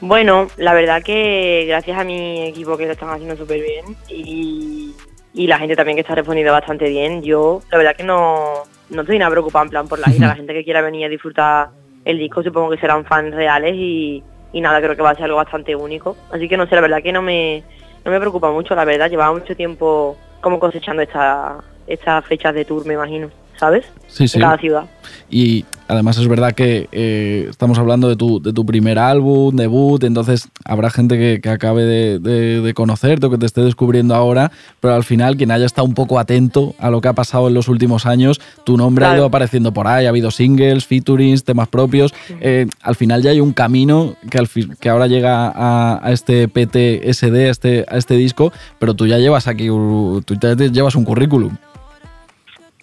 Bueno, 0.00 0.46
la 0.56 0.74
verdad 0.74 1.02
que 1.02 1.64
gracias 1.66 1.98
a 1.98 2.04
mi 2.04 2.46
equipo 2.46 2.76
que 2.76 2.86
lo 2.86 2.92
están 2.92 3.10
haciendo 3.10 3.36
súper 3.36 3.60
bien 3.60 3.84
y, 4.08 4.94
y 5.34 5.46
la 5.46 5.58
gente 5.58 5.74
también 5.74 5.96
que 5.96 6.02
está 6.02 6.14
respondiendo 6.14 6.52
bastante 6.52 6.88
bien, 6.88 7.22
yo 7.22 7.62
la 7.70 7.78
verdad 7.78 7.96
que 7.96 8.04
no, 8.04 8.62
no 8.90 9.00
estoy 9.02 9.18
nada 9.18 9.30
preocupada 9.30 9.64
en 9.64 9.70
plan 9.70 9.88
por 9.88 9.98
la 9.98 10.08
gira. 10.08 10.28
La 10.28 10.34
gente 10.36 10.54
que 10.54 10.64
quiera 10.64 10.82
venir 10.82 11.06
a 11.06 11.08
disfrutar 11.08 11.70
el 12.04 12.18
disco 12.18 12.42
supongo 12.42 12.70
que 12.70 12.78
serán 12.78 13.04
fans 13.04 13.34
reales 13.34 13.74
y, 13.74 14.22
y 14.52 14.60
nada, 14.60 14.80
creo 14.80 14.96
que 14.96 15.02
va 15.02 15.10
a 15.10 15.14
ser 15.14 15.24
algo 15.24 15.36
bastante 15.36 15.74
único. 15.76 16.16
Así 16.30 16.48
que 16.48 16.56
no 16.56 16.66
sé, 16.66 16.74
la 16.74 16.80
verdad 16.80 17.02
que 17.02 17.12
no 17.12 17.22
me, 17.22 17.62
no 18.04 18.10
me 18.10 18.20
preocupa 18.20 18.50
mucho, 18.50 18.74
la 18.74 18.84
verdad. 18.84 19.10
Llevaba 19.10 19.32
mucho 19.32 19.56
tiempo 19.56 20.16
como 20.40 20.58
cosechando 20.58 21.02
esta, 21.02 21.58
estas 21.86 22.24
fechas 22.24 22.54
de 22.54 22.64
tour, 22.64 22.86
me 22.86 22.94
imagino, 22.94 23.30
¿sabes? 23.58 23.84
Sí, 24.06 24.28
sí. 24.28 24.38
En 24.38 24.42
cada 24.42 24.58
ciudad. 24.58 24.84
Y 25.30 25.64
además 25.88 26.18
es 26.18 26.28
verdad 26.28 26.52
que 26.52 26.88
eh, 26.92 27.46
estamos 27.48 27.78
hablando 27.78 28.08
de 28.08 28.16
tu, 28.16 28.40
de 28.42 28.52
tu 28.52 28.64
primer 28.66 28.98
álbum, 28.98 29.54
debut, 29.56 30.02
entonces 30.04 30.48
habrá 30.64 30.90
gente 30.90 31.16
que, 31.16 31.40
que 31.42 31.48
acabe 31.48 31.84
de, 31.84 32.18
de- 32.18 32.60
de 32.60 32.74
conocerte 32.74 33.26
o 33.26 33.30
que 33.30 33.38
te 33.38 33.46
esté 33.46 33.62
descubriendo 33.62 34.14
ahora, 34.14 34.50
pero 34.80 34.94
al 34.94 35.04
final 35.04 35.36
quien 35.36 35.50
haya 35.50 35.64
estado 35.66 35.86
un 35.86 35.94
poco 35.94 36.18
atento 36.18 36.74
a 36.78 36.90
lo 36.90 37.00
que 37.00 37.08
ha 37.08 37.12
pasado 37.14 37.48
en 37.48 37.54
los 37.54 37.68
últimos 37.68 38.04
años, 38.06 38.38
tu 38.64 38.76
nombre 38.76 39.04
ha 39.04 39.16
ido 39.16 39.24
apareciendo 39.26 39.72
por 39.72 39.86
ahí, 39.86 40.04
ha 40.06 40.10
habido 40.10 40.30
singles, 40.30 40.84
featurings, 40.86 41.44
temas 41.44 41.68
propios, 41.68 42.14
eh, 42.40 42.66
al 42.82 42.94
final 42.94 43.22
ya 43.22 43.30
hay 43.30 43.40
un 43.40 43.52
camino 43.52 44.14
que, 44.30 44.38
al 44.38 44.48
que 44.80 44.88
ahora 44.90 45.06
llega 45.06 45.48
a, 45.54 46.00
a 46.06 46.12
este 46.12 46.48
PTSD, 46.48 47.34
a 47.46 47.50
este, 47.50 47.86
a 47.88 47.96
este 47.96 48.14
disco, 48.14 48.52
pero 48.78 48.94
tú 48.94 49.06
ya 49.06 49.18
llevas 49.18 49.46
aquí, 49.46 49.66
tú 49.68 50.22
ya 50.40 50.54
te 50.56 50.70
llevas 50.70 50.94
un 50.96 51.04
currículum. 51.04 51.56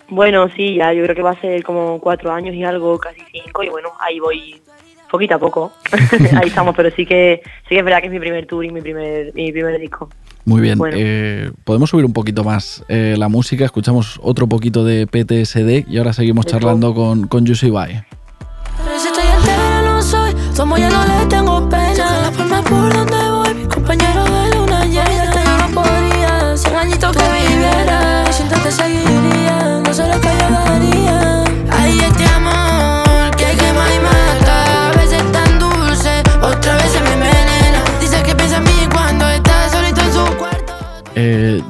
Bueno, 0.09 0.47
sí, 0.55 0.75
ya 0.75 0.93
yo 0.93 1.03
creo 1.03 1.15
que 1.15 1.21
va 1.21 1.31
a 1.31 1.41
ser 1.41 1.63
como 1.63 1.99
cuatro 1.99 2.31
años 2.31 2.53
y 2.55 2.63
algo, 2.63 2.97
casi 2.99 3.21
cinco, 3.31 3.63
y 3.63 3.69
bueno, 3.69 3.89
ahí 3.99 4.19
voy 4.19 4.61
poquito 5.09 5.35
a 5.35 5.39
poco. 5.39 5.71
ahí 6.41 6.47
estamos, 6.49 6.75
pero 6.75 6.89
sí 6.91 7.05
que 7.05 7.41
sí 7.63 7.69
que 7.69 7.79
es 7.79 7.85
verdad 7.85 7.99
que 8.01 8.07
es 8.07 8.11
mi 8.13 8.19
primer 8.19 8.45
tour 8.45 8.63
y 8.65 8.69
mi 8.71 8.81
primer, 8.81 9.33
mi 9.33 9.51
primer 9.51 9.79
disco. 9.79 10.09
Muy 10.45 10.61
bien, 10.61 10.77
Bueno. 10.77 10.95
eh, 10.99 11.49
podemos 11.63 11.89
subir 11.89 12.05
un 12.05 12.13
poquito 12.13 12.43
más 12.43 12.83
eh, 12.87 13.15
la 13.17 13.29
música, 13.29 13.65
escuchamos 13.65 14.19
otro 14.21 14.47
poquito 14.47 14.83
de 14.83 15.07
PTSD 15.07 15.89
y 15.89 15.97
ahora 15.97 16.13
seguimos 16.13 16.45
Eso. 16.45 16.57
charlando 16.57 16.93
con, 16.93 17.27
con 17.27 17.47
Juicy 17.47 17.71
Bye. 17.71 18.03
Pero 18.85 18.99
si 18.99 19.07
estoy 19.07 19.23
entera 19.39 19.81
no 19.81 20.01
soy, 20.03 20.33
como 20.55 20.77
ya 20.77 20.89
no 20.89 21.01
le 21.03 21.25
tengo 21.27 21.67
pena. 21.67 22.21
La 22.21 22.31
forma 22.31 22.61
por 22.61 22.93
donde 22.93 23.14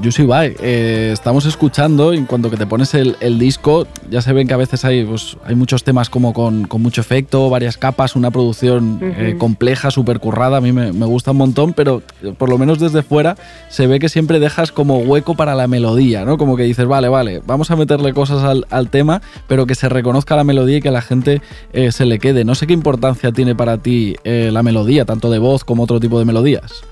Juicy 0.06 0.22
Bye, 0.22 0.56
eh, 0.60 1.10
estamos 1.12 1.48
escuchando 1.48 2.14
y 2.14 2.18
en 2.18 2.28
cuanto 2.28 2.52
que 2.52 2.58
te 2.58 2.68
pones 2.68 2.94
el, 2.94 3.16
el 3.22 3.40
disco, 3.40 3.88
ya 4.08 4.22
se 4.22 4.34
ven 4.34 4.48
que 4.48 4.54
a 4.54 4.58
veces 4.58 4.86
hay, 4.86 5.04
pues, 5.04 5.36
hay 5.44 5.56
muchos 5.56 5.84
temas 5.84 6.12
como 6.12 6.32
con, 6.32 6.68
con 6.68 6.84
mucho 6.84 7.02
efecto, 7.02 7.50
varias 7.50 7.76
capas, 7.76 8.16
una 8.16 8.30
producción 8.30 9.00
eh, 9.02 9.36
compleja, 9.40 9.90
súper 9.90 10.20
currada, 10.20 10.58
a 10.58 10.62
mí 10.62 10.72
me, 10.72 10.94
me 10.94 11.08
gusta 11.08 11.32
un 11.32 11.38
montón, 11.38 11.74
pero 11.74 12.04
eh, 12.22 12.36
por 12.38 12.50
lo 12.50 12.60
menos 12.60 12.78
desde 12.78 13.02
fuera 13.02 13.36
se 13.68 13.88
ve 13.88 13.98
que 13.98 14.08
siempre 14.08 14.40
dejas 14.40 14.72
como 14.72 15.00
hueco 15.00 15.34
para 15.34 15.56
la 15.56 15.68
melodía, 15.68 16.24
¿no? 16.24 16.38
Como 16.38 16.56
que 16.56 16.64
dices, 16.64 16.86
vale, 16.86 17.10
vale, 17.10 17.42
vamos 17.44 17.72
a 17.72 17.76
meterle 17.76 18.14
cosas 18.14 18.44
al, 18.44 18.68
al 18.70 18.92
tema, 18.92 19.24
pero 19.48 19.66
que 19.66 19.74
se 19.74 19.90
reconozca 19.90 20.36
la 20.36 20.44
melodía 20.44 20.78
y 20.78 20.82
que 20.82 20.90
a 20.90 20.92
la 20.92 21.02
gente 21.02 21.42
eh, 21.74 21.92
se 21.92 22.06
le 22.06 22.20
quede. 22.20 22.46
No 22.46 22.54
sé 22.54 22.68
qué 22.68 22.74
importancia 22.74 23.32
tiene 23.32 23.56
para 23.56 23.80
ti 23.80 24.16
la 24.24 24.62
melodía, 24.62 25.06
tanto 25.06 25.32
de 25.32 25.40
voz 25.40 25.64
como 25.64 25.84
otro 25.84 26.00
tipo 26.00 26.20
de 26.20 26.26
melodías. 26.26 26.84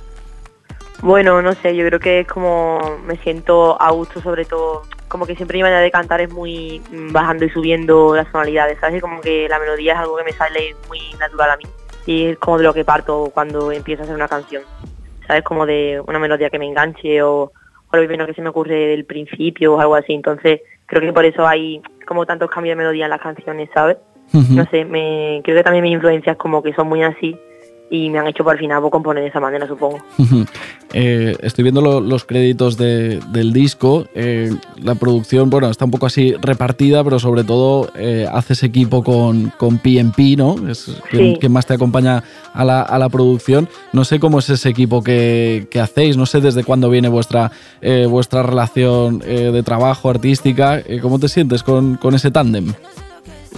Bueno, 1.03 1.41
no 1.41 1.51
sé, 1.51 1.75
yo 1.75 1.85
creo 1.85 1.99
que 1.99 2.21
es 2.21 2.27
como 2.27 2.79
me 3.05 3.17
siento 3.17 3.79
a 3.81 3.91
gusto 3.91 4.21
sobre 4.21 4.45
todo, 4.45 4.83
como 5.09 5.25
que 5.25 5.35
siempre 5.35 5.57
mi 5.57 5.63
manera 5.63 5.81
de 5.81 5.91
cantar 5.91 6.21
es 6.21 6.31
muy 6.31 6.81
mm, 6.93 7.11
bajando 7.11 7.43
y 7.43 7.49
subiendo 7.49 8.15
las 8.15 8.31
tonalidades, 8.31 8.79
¿sabes? 8.79 9.01
Como 9.01 9.19
que 9.19 9.49
la 9.49 9.59
melodía 9.59 9.95
es 9.95 9.99
algo 9.99 10.15
que 10.15 10.23
me 10.23 10.31
sale 10.31 10.73
muy 10.87 11.01
natural 11.19 11.51
a 11.51 11.57
mí 11.57 11.65
y 12.05 12.27
es 12.27 12.37
como 12.37 12.57
de 12.57 12.63
lo 12.63 12.73
que 12.73 12.85
parto 12.85 13.29
cuando 13.33 13.73
empiezo 13.73 14.01
a 14.01 14.05
hacer 14.05 14.15
una 14.15 14.29
canción, 14.29 14.63
¿sabes? 15.27 15.43
Como 15.43 15.65
de 15.65 16.01
una 16.07 16.19
melodía 16.19 16.49
que 16.49 16.57
me 16.57 16.67
enganche 16.67 17.21
o, 17.21 17.51
o 17.91 17.97
lo 17.97 18.07
primero 18.07 18.25
que 18.25 18.33
se 18.33 18.41
me 18.41 18.47
ocurre 18.47 18.87
del 18.87 19.03
principio 19.03 19.73
o 19.73 19.81
algo 19.81 19.95
así, 19.95 20.13
entonces 20.13 20.61
creo 20.85 21.01
que 21.01 21.11
por 21.11 21.25
eso 21.25 21.45
hay 21.45 21.81
como 22.07 22.25
tantos 22.25 22.49
cambios 22.49 22.77
de 22.77 22.81
melodía 22.81 23.07
en 23.07 23.11
las 23.11 23.21
canciones, 23.21 23.69
¿sabes? 23.73 23.97
No 24.31 24.65
sé, 24.71 24.85
me, 24.85 25.41
creo 25.43 25.57
que 25.57 25.63
también 25.63 25.83
mis 25.83 25.93
influencias 25.93 26.37
como 26.37 26.63
que 26.63 26.73
son 26.73 26.87
muy 26.87 27.03
así 27.03 27.37
y 27.89 28.09
me 28.09 28.19
han 28.19 28.27
hecho 28.27 28.43
por 28.43 28.57
final 28.57 28.81
componer 28.89 29.23
de 29.23 29.29
esa 29.29 29.39
manera, 29.39 29.67
supongo. 29.67 29.97
Eh, 30.95 31.35
estoy 31.41 31.63
viendo 31.63 31.81
lo- 31.81 32.01
los 32.01 32.23
créditos 32.23 32.77
de- 32.77 33.19
del 33.31 33.51
disco. 33.51 34.05
eh, 34.13 34.51
la 34.77 34.93
producción, 34.93 35.49
bueno, 35.49 35.67
está 35.71 35.85
un 35.85 35.89
poco 35.91 36.05
así 36.05 36.35
repartida, 36.39 37.03
pero 37.03 37.17
sobre 37.17 37.43
todo 37.43 37.89
eh, 37.95 38.27
haces 38.31 38.61
equipo 38.61 39.03
con, 39.03 39.51
con 39.57 39.79
PNP, 39.79 40.35
¿no? 40.37 40.55
Es 40.69 40.95
quien, 41.09 41.33
Sí. 41.33 41.37
quien 41.39 41.51
más 41.51 41.65
te 41.65 41.73
acompaña 41.73 42.23
a 42.53 42.63
la, 42.63 42.83
a 42.83 42.99
la 42.99 43.09
producción. 43.09 43.67
No 43.91 44.05
sé 44.05 44.19
cómo 44.19 44.37
es 44.37 44.51
ese 44.51 44.69
equipo 44.69 45.01
que, 45.03 45.65
que 45.71 45.79
hacéis, 45.79 46.15
no 46.15 46.27
sé 46.27 46.41
desde 46.41 46.63
cuándo 46.63 46.91
viene 46.91 47.09
vuestra, 47.09 47.51
vuestra 48.07 48.43
relación 48.43 49.17
de 49.17 49.63
trabajo 49.63 50.11
artística. 50.11 50.79
¿Cómo 51.01 51.17
te 51.17 51.27
sientes 51.27 51.63
con, 51.63 51.95
con 51.95 52.13
ese 52.13 52.29
tándem? 52.29 52.71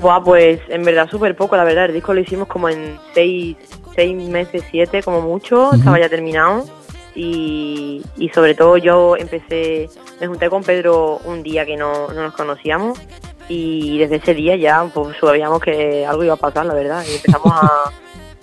Buah, 0.02 0.24
pues 0.24 0.60
en 0.70 0.84
verdad 0.84 1.10
súper 1.10 1.36
poco, 1.36 1.56
la 1.56 1.64
verdad. 1.64 1.86
El 1.86 1.94
disco 1.94 2.14
lo 2.14 2.20
hicimos 2.20 2.48
como 2.48 2.70
en 2.70 3.00
seis, 3.14 3.56
seis 3.96 4.16
meses, 4.16 4.64
siete 4.70 5.02
como 5.02 5.22
mucho, 5.22 5.74
estaba 5.74 6.00
ya 6.00 6.10
terminado. 6.10 6.66
Y, 7.16 8.04
y 8.18 8.30
sobre 8.30 8.56
todo 8.56 8.76
yo 8.76 9.16
empecé, 9.16 9.90
me 10.20 10.28
junté 10.28 10.50
con 10.50 10.64
Pedro 10.64 11.20
un 11.24 11.44
día 11.44 11.66
que 11.66 11.78
no, 11.78 12.10
no 12.10 12.24
nos 12.24 12.34
conocíamos 12.34 13.00
y 13.48 14.00
desde 14.00 14.18
ese 14.18 14.34
día 14.34 14.58
ya 14.58 14.84
pues 14.94 15.16
sabíamos 15.22 15.62
que 15.62 16.06
algo 16.06 16.26
iba 16.26 16.34
a 16.34 16.38
pasar, 16.38 16.66
la 16.66 16.74
verdad. 16.74 17.06
Y 17.10 17.16
empezamos 17.16 17.54
a, 17.54 17.92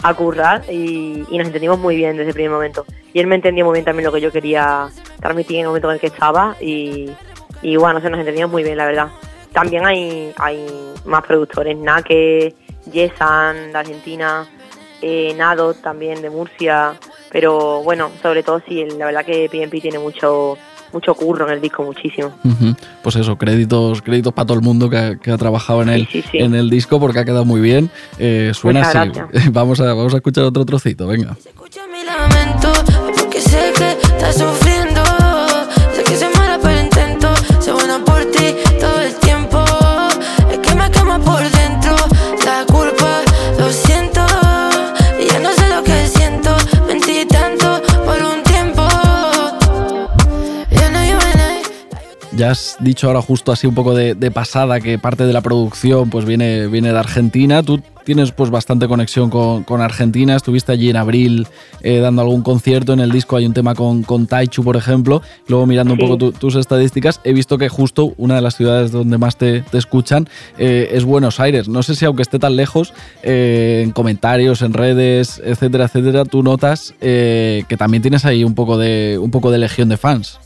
a 0.03 0.15
currar 0.15 0.62
y, 0.71 1.25
y 1.31 1.38
nos 1.38 1.49
entendimos 1.49 1.79
muy 1.79 1.97
bien 1.97 2.17
desde 2.17 2.31
el 2.31 2.35
primer 2.35 2.51
momento. 2.51 2.87
Y 3.12 3.21
él 3.21 3.27
me 3.27 3.35
entendía 3.35 3.62
muy 3.62 3.75
bien 3.75 3.85
también 3.85 4.07
lo 4.07 4.12
que 4.12 4.23
yo 4.23 4.33
quería 4.33 4.88
transmitir 5.21 5.57
en 5.57 5.62
el 5.62 5.67
momento 5.67 5.88
en 5.91 5.95
el 5.95 6.01
que 6.01 6.07
estaba 6.07 6.57
y, 6.59 7.11
y 7.61 7.77
bueno, 7.77 8.01
se 8.01 8.09
nos 8.09 8.21
entendíamos 8.21 8.53
muy 8.53 8.62
bien, 8.62 8.79
la 8.79 8.87
verdad. 8.87 9.09
También 9.53 9.87
hay, 9.87 10.33
hay 10.37 10.67
más 11.05 11.23
productores, 11.25 11.77
Nake, 11.77 12.55
Yesan 12.91 13.73
de 13.73 13.79
Argentina, 13.79 14.47
eh, 15.01 15.35
Nado 15.37 15.75
también 15.75 16.23
de 16.23 16.31
Murcia, 16.31 16.95
pero 17.31 17.83
bueno, 17.83 18.11
sobre 18.23 18.43
todo 18.43 18.62
sí, 18.67 18.85
la 18.99 19.07
verdad 19.07 19.25
que 19.25 19.49
PNP 19.51 19.81
tiene 19.81 19.99
mucho 19.99 20.57
mucho 20.93 21.15
curro 21.15 21.47
en 21.47 21.55
el 21.55 21.61
disco, 21.61 21.83
muchísimo. 21.83 22.33
Pues 23.03 23.17
eso, 23.17 23.37
créditos, 23.37 24.03
créditos 24.03 24.33
para 24.33 24.47
todo 24.47 24.59
el 24.59 24.62
mundo 24.62 24.91
que 24.91 24.99
ha, 24.99 25.17
que 25.17 25.31
ha 25.31 25.38
trabajado 25.38 25.83
en 25.83 25.88
el, 25.88 26.07
sí, 26.07 26.23
sí. 26.31 26.38
en 26.38 26.55
el 26.55 26.71
disco 26.71 27.01
porque 27.01 27.19
ha 27.21 27.25
quedado 27.25 27.45
muy 27.45 27.61
bien. 27.61 27.91
Eh, 28.19 28.53
suena 28.55 28.81
Muchas 28.81 28.97
así. 28.97 29.49
Vamos 29.53 29.81
a, 29.81 29.95
vamos 29.95 30.12
a 30.15 30.17
escuchar 30.19 30.45
otro 30.45 30.65
trocito, 30.65 31.07
venga. 31.07 31.37
Ya 52.43 52.51
has 52.51 52.77
dicho 52.81 53.07
ahora 53.07 53.23
justo 53.23 53.53
así 53.53 53.69
un 53.69 53.75
poco 53.77 53.95
de, 53.95 54.17
de 54.17 54.33
pasada 54.33 54.81
que 54.81 54.99
parte 54.99 55.25
de 55.27 55.33
la 55.33 55.43
producción 55.43 56.11
pues 56.11 56.25
viene, 56.25 56.67
viene 56.67 56.93
de 56.93 56.99
Argentina. 56.99 57.63
Tú 57.63 57.81
tienes 58.05 58.33
pues 58.33 58.51
bastante 58.51 58.88
conexión 58.88 59.31
con, 59.31 59.63
con 59.63 59.81
Argentina. 59.81 60.35
Estuviste 60.35 60.73
allí 60.73 60.90
en 60.90 60.97
abril 60.97 61.47
eh, 61.85 61.99
dando 61.99 62.21
algún 62.23 62.43
concierto. 62.43 62.95
En 62.95 62.99
el 62.99 63.13
disco 63.13 63.37
hay 63.37 63.47
un 63.47 63.53
tema 63.55 63.77
con, 63.77 64.03
con 64.03 64.27
Taichu, 64.27 64.65
por 64.65 64.75
ejemplo. 64.77 65.23
Luego 65.47 65.67
mirando 65.67 65.93
un 65.95 66.01
poco 66.01 66.17
tu- 66.19 66.33
tus 66.33 66.57
estadísticas, 66.57 67.21
he 67.23 67.33
visto 67.33 67.59
que 67.59 67.69
justo 67.69 68.13
una 68.17 68.35
de 68.35 68.40
las 68.40 68.57
ciudades 68.57 68.90
donde 68.90 69.19
más 69.19 69.37
te, 69.37 69.61
te 69.61 69.79
escuchan 69.79 70.29
eh, 70.59 70.88
es 70.95 71.05
Buenos 71.05 71.38
Aires. 71.38 71.69
No 71.69 71.85
sé 71.85 71.95
si 71.95 72.07
aunque 72.07 72.23
esté 72.23 72.40
tan 72.40 72.57
lejos, 72.57 72.93
eh, 73.23 73.83
en 73.85 73.93
comentarios, 73.93 74.63
en 74.63 74.73
redes, 74.73 75.40
etcétera, 75.45 75.85
etcétera, 75.85 76.25
tú 76.25 76.43
notas 76.43 76.93
que 77.01 77.77
también 77.79 78.03
tienes 78.03 78.25
ahí 78.25 78.43
un 78.43 78.57
poco 78.57 78.79
de, 78.79 79.17
un 79.23 79.31
poco 79.31 79.53
de 79.53 79.59
legión 79.59 79.88
de 79.88 79.97
fans. 79.97 80.40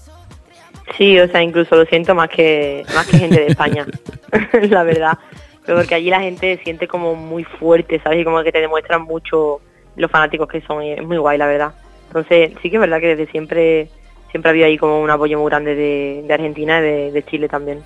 Sí, 0.96 1.18
o 1.18 1.28
sea, 1.28 1.42
incluso 1.42 1.76
lo 1.76 1.84
siento 1.86 2.14
más 2.14 2.28
que 2.28 2.84
más 2.94 3.06
que 3.06 3.18
gente 3.18 3.40
de 3.40 3.46
España, 3.48 3.86
la 4.70 4.82
verdad. 4.82 5.18
Pero 5.64 5.78
porque 5.78 5.96
allí 5.96 6.10
la 6.10 6.20
gente 6.20 6.56
se 6.56 6.62
siente 6.62 6.86
como 6.86 7.14
muy 7.14 7.44
fuerte, 7.44 8.00
¿sabes? 8.00 8.20
Y 8.20 8.24
como 8.24 8.42
que 8.42 8.52
te 8.52 8.60
demuestran 8.60 9.02
mucho 9.02 9.60
los 9.96 10.10
fanáticos 10.10 10.48
que 10.48 10.60
son. 10.60 10.82
y 10.82 10.92
es 10.92 11.02
muy 11.02 11.16
guay, 11.16 11.38
la 11.38 11.46
verdad. 11.46 11.72
Entonces, 12.06 12.52
sí 12.62 12.70
que 12.70 12.76
es 12.76 12.80
verdad 12.80 13.00
que 13.00 13.16
desde 13.16 13.30
siempre 13.32 13.88
siempre 14.30 14.50
ha 14.50 14.52
habido 14.52 14.66
ahí 14.66 14.78
como 14.78 15.00
un 15.00 15.10
apoyo 15.10 15.38
muy 15.38 15.48
grande 15.48 15.74
de, 15.74 16.22
de 16.26 16.34
Argentina 16.34 16.78
y 16.78 16.82
de, 16.82 17.12
de 17.12 17.22
Chile 17.24 17.48
también. 17.48 17.82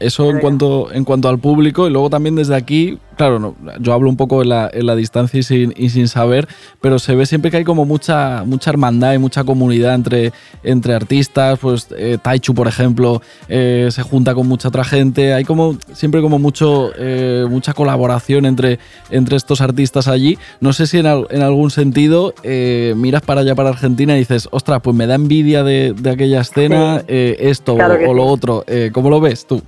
Eso 0.00 0.30
en 0.30 0.40
cuanto, 0.40 0.92
en 0.92 1.04
cuanto 1.04 1.28
al 1.28 1.38
público 1.38 1.86
y 1.86 1.90
luego 1.90 2.10
también 2.10 2.34
desde 2.34 2.56
aquí, 2.56 2.98
claro, 3.16 3.38
no, 3.38 3.54
yo 3.80 3.92
hablo 3.92 4.08
un 4.10 4.16
poco 4.16 4.42
en 4.42 4.48
la, 4.48 4.68
en 4.72 4.84
la 4.86 4.96
distancia 4.96 5.38
y 5.38 5.42
sin, 5.44 5.72
y 5.76 5.90
sin 5.90 6.08
saber, 6.08 6.48
pero 6.80 6.98
se 6.98 7.14
ve 7.14 7.24
siempre 7.24 7.52
que 7.52 7.58
hay 7.58 7.64
como 7.64 7.84
mucha, 7.84 8.42
mucha 8.44 8.70
hermandad 8.70 9.14
y 9.14 9.18
mucha 9.18 9.44
comunidad 9.44 9.94
entre, 9.94 10.32
entre 10.64 10.94
artistas, 10.94 11.58
pues 11.60 11.86
eh, 11.96 12.18
Taichu, 12.20 12.52
por 12.54 12.66
ejemplo, 12.66 13.22
eh, 13.48 13.88
se 13.92 14.02
junta 14.02 14.34
con 14.34 14.48
mucha 14.48 14.68
otra 14.68 14.82
gente, 14.82 15.32
hay 15.34 15.44
como 15.44 15.78
siempre 15.92 16.20
como 16.20 16.40
mucho, 16.40 16.90
eh, 16.98 17.46
mucha 17.48 17.74
colaboración 17.74 18.46
entre, 18.46 18.80
entre 19.10 19.36
estos 19.36 19.60
artistas 19.60 20.08
allí. 20.08 20.36
No 20.60 20.72
sé 20.72 20.88
si 20.88 20.98
en, 20.98 21.06
al- 21.06 21.28
en 21.30 21.42
algún 21.42 21.70
sentido 21.70 22.34
eh, 22.42 22.94
miras 22.96 23.22
para 23.22 23.42
allá, 23.42 23.54
para 23.54 23.68
Argentina 23.68 24.16
y 24.16 24.18
dices, 24.18 24.48
ostras, 24.50 24.80
pues 24.82 24.96
me 24.96 25.06
da 25.06 25.14
envidia 25.14 25.62
de, 25.62 25.92
de 25.92 26.10
aquella 26.10 26.40
escena, 26.40 27.00
Sí. 27.00 27.04
esto 27.08 27.76
Claro 27.76 27.98
o, 28.08 28.14
lo 28.14 28.24
otro. 28.26 28.64
¿Cómo 28.92 29.10
lo 29.10 29.20
ves 29.20 29.43
tú? 29.46 29.62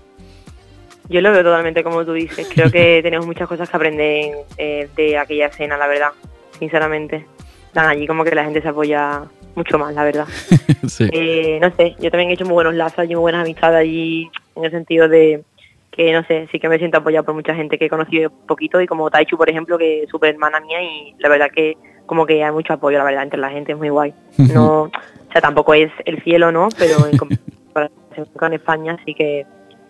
Yo 1.08 1.20
lo 1.20 1.30
veo 1.30 1.44
totalmente 1.44 1.84
como 1.84 2.04
tú 2.04 2.12
dices. 2.12 2.48
Creo 2.52 2.70
que 2.70 3.00
tenemos 3.02 3.26
muchas 3.26 3.48
cosas 3.48 3.68
que 3.68 3.76
aprender 3.76 4.36
eh, 4.58 4.88
de 4.96 5.18
aquella 5.18 5.46
escena, 5.46 5.76
la 5.76 5.86
verdad, 5.86 6.10
sinceramente. 6.58 7.26
Dan 7.72 7.86
allí 7.86 8.06
como 8.06 8.24
que 8.24 8.34
la 8.34 8.44
gente 8.44 8.62
se 8.62 8.68
apoya 8.68 9.22
mucho 9.54 9.78
más, 9.78 9.94
la 9.94 10.04
verdad. 10.04 10.26
sí. 10.88 11.08
Eh, 11.12 11.58
no 11.60 11.70
sé, 11.76 11.94
yo 11.98 12.10
también 12.10 12.30
he 12.30 12.34
hecho 12.34 12.44
muy 12.44 12.54
buenos 12.54 12.74
lazos 12.74 13.04
y 13.04 13.08
muy 13.08 13.20
buenas 13.20 13.42
amistades 13.42 13.78
allí, 13.78 14.30
en 14.54 14.64
el 14.64 14.70
sentido 14.70 15.08
de 15.08 15.42
que, 15.90 16.12
no 16.12 16.22
sé, 16.24 16.46
sí 16.52 16.60
que 16.60 16.68
me 16.68 16.78
siento 16.78 16.98
apoyado 16.98 17.24
por 17.24 17.34
mucha 17.34 17.54
gente 17.54 17.78
que 17.78 17.86
he 17.86 17.90
conocido 17.90 18.30
poquito 18.30 18.80
y 18.80 18.86
como 18.86 19.10
Taichu, 19.10 19.38
por 19.38 19.48
ejemplo, 19.48 19.78
que 19.78 20.02
es 20.02 20.10
súper 20.10 20.34
hermana 20.34 20.60
mía 20.60 20.82
y 20.82 21.14
la 21.18 21.30
verdad 21.30 21.50
que 21.50 21.76
como 22.04 22.26
que 22.26 22.44
hay 22.44 22.52
mucho 22.52 22.74
apoyo, 22.74 22.98
la 22.98 23.04
verdad, 23.04 23.22
entre 23.22 23.40
la 23.40 23.50
gente, 23.50 23.72
es 23.72 23.78
muy 23.78 23.88
guay. 23.88 24.12
No, 24.52 24.82
o 24.82 25.32
sea, 25.32 25.40
tampoco 25.40 25.74
es 25.74 25.90
el 26.04 26.22
cielo, 26.22 26.52
¿no? 26.52 26.68
Pero 26.78 27.06
en 27.06 27.16
comparación 27.16 28.28
con 28.36 28.52
España 28.52 28.96
sí 29.04 29.14
que 29.14 29.46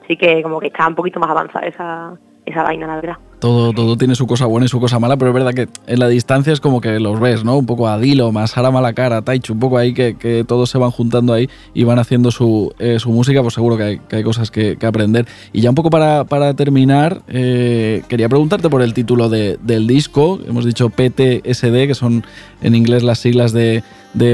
sí 0.07 0.17
que 0.17 0.43
como 0.43 0.61
que 0.61 0.69
está 0.69 0.87
un 0.87 0.95
poquito 0.95 1.21
más 1.21 1.31
avanzada 1.31 1.67
esa, 1.67 2.19
esa 2.45 2.63
vaina, 2.63 2.87
la 2.87 2.97
verdad. 2.97 3.17
Todo, 3.47 3.97
tiene 3.97 4.17
su 4.17 4.27
cosa 4.27 4.47
buena 4.47 4.67
y 4.67 4.69
su 4.69 4.81
cosa 4.81 4.99
mala, 4.99 5.17
pero 5.17 5.31
es 5.31 5.35
verdad 5.35 5.55
que 5.55 5.69
en 5.87 6.01
la 6.01 6.09
distancia 6.09 6.53
es 6.53 6.59
como 6.59 6.81
que 6.81 6.99
los 6.99 7.21
ves, 7.21 7.45
¿no? 7.45 7.57
Un 7.57 7.65
poco 7.65 7.87
a 7.87 7.97
Dilo, 7.97 8.33
más 8.33 8.51
Sara 8.51 8.73
Malacara, 8.73 9.23
Taichu, 9.23 9.53
un 9.53 9.61
poco 9.61 9.79
ahí 9.79 9.95
que, 9.95 10.45
todos 10.49 10.69
se 10.69 10.79
van 10.79 10.91
juntando 10.91 11.33
ahí 11.33 11.49
y 11.73 11.85
van 11.85 12.01
haciendo 12.01 12.33
su, 12.33 12.75
eh, 12.81 12.99
música, 13.07 13.43
pues 13.43 13.55
seguro 13.55 13.77
que 13.77 14.01
hay, 14.11 14.25
cosas 14.25 14.51
que, 14.51 14.77
aprender. 14.85 15.27
Y 15.53 15.61
ya 15.61 15.69
un 15.69 15.77
poco 15.77 15.91
para, 15.91 16.55
terminar, 16.55 17.23
eh, 17.29 18.03
quería 18.09 18.29
preguntarte 18.29 18.69
por 18.69 18.83
el 18.83 18.93
título 18.95 19.29
de- 19.29 19.59
del 19.63 19.87
disco. 19.87 20.41
Hemos 20.49 20.65
dicho 20.65 20.91
PTSD, 20.91 21.87
que 21.87 21.95
son 21.95 22.25
en 22.63 22.75
inglés 22.75 23.05
las 23.05 23.21
siglas 23.21 23.53
de, 23.53 23.85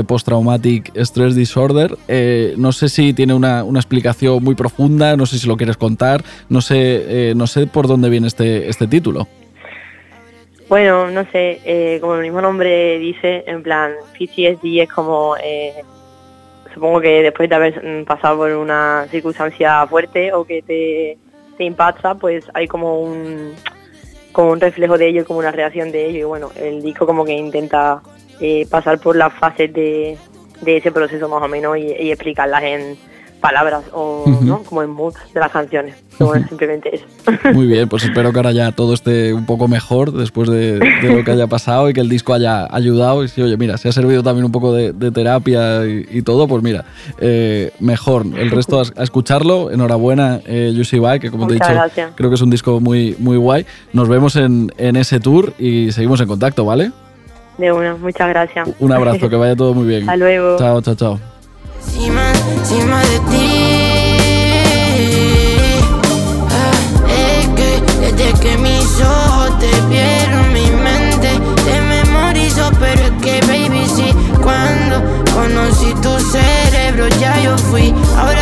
Post 0.07 0.27
Traumatic 0.27 0.93
Stress 0.97 1.35
Disorder. 1.35 1.99
Eh, 2.07 2.55
no 2.57 2.71
sé 2.71 2.89
si 2.89 3.13
tiene 3.13 3.35
una, 3.35 3.65
explicación 3.75 4.43
muy 4.43 4.55
profunda, 4.55 5.17
no 5.17 5.27
sé 5.27 5.39
si 5.39 5.49
lo 5.49 5.57
quieres 5.57 5.77
contar, 5.77 6.25
no 6.49 6.61
sé, 6.61 7.35
no 7.35 7.49
sé 7.49 7.67
por 7.67 7.89
dónde 7.89 8.09
viene 8.09 8.29
este, 8.29 8.71
este 8.71 8.87
título. 8.87 9.02
Bueno, 10.69 11.11
no 11.11 11.25
sé, 11.31 11.61
eh, 11.65 11.99
como 12.01 12.15
el 12.15 12.23
mismo 12.23 12.41
nombre 12.41 12.99
dice, 12.99 13.45
en 13.47 13.63
plan, 13.63 13.93
PTSD 14.15 14.81
es 14.81 14.89
como, 14.89 15.37
eh, 15.37 15.75
supongo 16.73 17.01
que 17.01 17.23
después 17.23 17.49
de 17.51 17.55
haber 17.55 17.85
mm, 17.85 18.05
pasado 18.07 18.39
por 18.39 18.53
una 18.53 19.07
circunstancia 19.11 19.87
fuerte 19.87 20.33
o 20.33 20.45
que 20.45 20.63
te, 20.63 21.19
impacta, 21.63 22.15
pues 22.15 22.45
hay 22.55 22.67
como 22.67 23.01
un, 23.01 23.55
como 24.33 24.51
un 24.51 24.61
reflejo 24.61 24.97
de 24.99 25.09
ello, 25.09 25.25
como 25.25 25.41
una 25.41 25.53
reacción 25.53 25.93
de 25.93 26.07
ello. 26.07 26.19
Y 26.19 26.25
bueno, 26.25 26.51
el 26.57 26.83
disco 26.83 27.05
como 27.07 27.25
que 27.25 27.35
intenta 27.35 28.03
eh, 28.41 28.67
pasar 28.71 28.99
por 28.99 29.15
las 29.15 29.33
fases 29.35 29.73
de, 29.73 30.17
de 30.63 30.77
ese 30.79 30.91
proceso 30.91 31.29
más 31.29 31.43
o 31.43 31.49
menos 31.49 31.77
y, 31.77 31.83
y 31.83 32.11
explicarlas 32.11 32.63
en 32.63 32.97
palabras 33.43 33.83
o 33.93 34.25
¿no? 34.41 34.63
como 34.63 34.83
en 34.83 34.91
mood 34.91 35.15
de 35.35 35.41
las 35.41 35.51
canciones. 35.51 35.97
Bueno, 36.19 36.47
simplemente 36.49 36.95
eso. 36.95 37.05
Muy 37.53 37.67
bien, 37.67 37.89
pues 37.89 38.05
espero 38.05 38.33
que 38.33 38.39
ahora 38.39 38.53
ya 38.53 38.73
todo 38.73 38.95
esté 38.95 39.35
un 39.35 39.45
poco 39.45 39.69
mejor 39.69 40.13
después 40.13 40.49
de, 40.49 40.79
lo 41.03 41.25
que 41.25 41.31
haya 41.33 41.49
pasado 41.49 41.91
y 41.91 41.93
que 41.93 42.01
el 42.01 42.09
disco 42.09 42.33
haya 42.33 42.73
ayudado. 42.75 43.25
Y 43.25 43.29
si, 43.29 43.43
oye, 43.43 43.57
mira, 43.57 43.77
si 43.77 43.89
ha 43.89 43.93
servido 43.93 44.23
también 44.23 44.47
un 44.47 44.53
poco 44.53 44.73
de, 44.73 44.93
terapia 45.11 45.85
y, 45.85 46.23
todo, 46.23 46.47
pues 46.47 46.63
mira, 46.63 46.85
eh, 47.19 47.73
mejor. 47.81 48.25
El 48.37 48.51
resto 48.51 48.81
a, 48.81 49.03
escucharlo. 49.03 49.71
Enhorabuena, 49.73 50.41
eh, 50.47 50.73
Yusi 50.75 51.01
Bai, 51.01 51.19
que 51.19 51.31
como 51.31 51.47
te 51.49 51.55
he 51.55 51.57
dicho, 51.57 52.13
creo 52.15 52.31
que 52.31 52.37
es 52.37 52.43
un 52.43 52.51
disco 52.51 52.81
muy, 52.81 53.17
muy 53.19 53.37
guay. 53.37 53.67
Nos 53.93 54.09
vemos 54.09 54.37
en, 54.37 54.73
en 54.79 54.97
ese 54.97 55.19
tour 55.19 55.53
y 55.59 55.91
seguimos 55.91 56.21
en 56.21 56.29
contacto, 56.29 56.65
¿vale? 56.65 56.93
De 57.59 57.73
una, 57.73 57.97
muchas 57.97 58.29
gracias. 58.29 58.69
Un 58.79 58.93
abrazo, 58.93 59.29
que 59.29 59.37
vaya 59.37 59.57
todo 59.57 59.75
muy 59.75 59.87
bien. 59.87 60.03
Hasta 60.09 60.17
luego. 60.17 60.57
Chao, 60.59 60.81
chao, 60.81 60.95
chao. 60.95 61.32
De 63.01 63.19
ti. 63.31 63.49
Ah, 66.51 66.77
es 67.09 67.47
que 67.57 67.71
desde 68.01 68.41
que 68.41 68.59
mis 68.59 69.01
ojos 69.01 69.59
te 69.59 69.71
vieron, 69.89 70.53
mi 70.53 70.71
mente 70.71 71.31
te 71.65 71.81
memorizo. 71.81 72.71
Pero 72.79 73.03
es 73.03 73.13
que, 73.23 73.41
baby, 73.47 73.87
sí, 73.87 74.15
cuando 74.43 75.03
conocí 75.35 75.95
tu 76.03 76.19
cerebro, 76.31 77.09
ya 77.21 77.41
yo 77.41 77.57
fui. 77.59 77.95
Ahora 78.17 78.42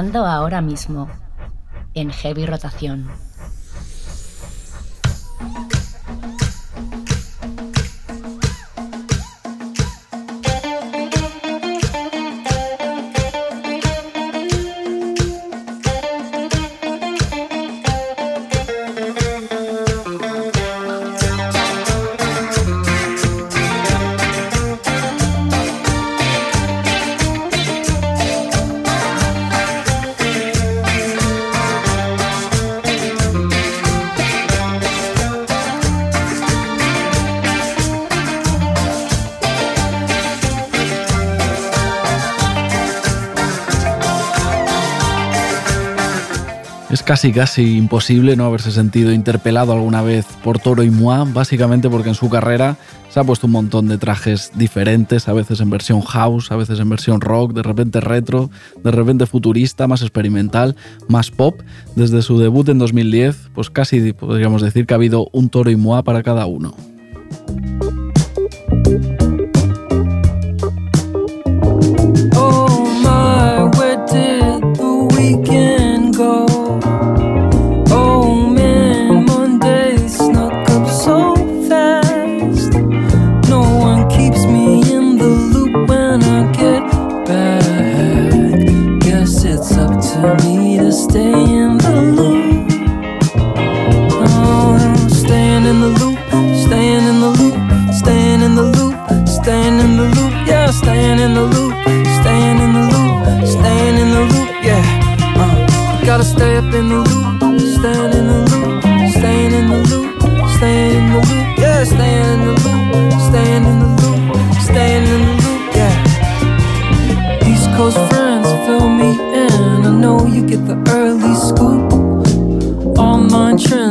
sonando 0.00 0.24
ahora 0.24 0.62
mismo 0.62 1.10
en 1.92 2.10
heavy 2.10 2.46
rotación. 2.46 3.06
Casi 47.10 47.32
casi 47.32 47.76
imposible 47.76 48.36
no 48.36 48.44
haberse 48.44 48.70
sentido 48.70 49.12
interpelado 49.12 49.72
alguna 49.72 50.00
vez 50.00 50.26
por 50.44 50.60
Toro 50.60 50.84
y 50.84 50.90
Moi, 50.92 51.28
básicamente 51.32 51.90
porque 51.90 52.10
en 52.10 52.14
su 52.14 52.30
carrera 52.30 52.76
se 53.08 53.18
ha 53.18 53.24
puesto 53.24 53.48
un 53.48 53.52
montón 53.52 53.88
de 53.88 53.98
trajes 53.98 54.52
diferentes, 54.54 55.26
a 55.26 55.32
veces 55.32 55.58
en 55.58 55.70
versión 55.70 56.02
house, 56.02 56.52
a 56.52 56.56
veces 56.56 56.78
en 56.78 56.88
versión 56.88 57.20
rock, 57.20 57.52
de 57.52 57.64
repente 57.64 57.98
retro, 57.98 58.48
de 58.84 58.92
repente 58.92 59.26
futurista, 59.26 59.88
más 59.88 60.02
experimental, 60.02 60.76
más 61.08 61.32
pop. 61.32 61.60
Desde 61.96 62.22
su 62.22 62.38
debut 62.38 62.68
en 62.68 62.78
2010, 62.78 63.50
pues 63.56 63.70
casi 63.70 64.12
podríamos 64.12 64.62
decir 64.62 64.86
que 64.86 64.94
ha 64.94 64.96
habido 64.96 65.30
un 65.32 65.48
Toro 65.48 65.68
y 65.68 65.74
Moi 65.74 66.04
para 66.04 66.22
cada 66.22 66.46
uno. 66.46 66.76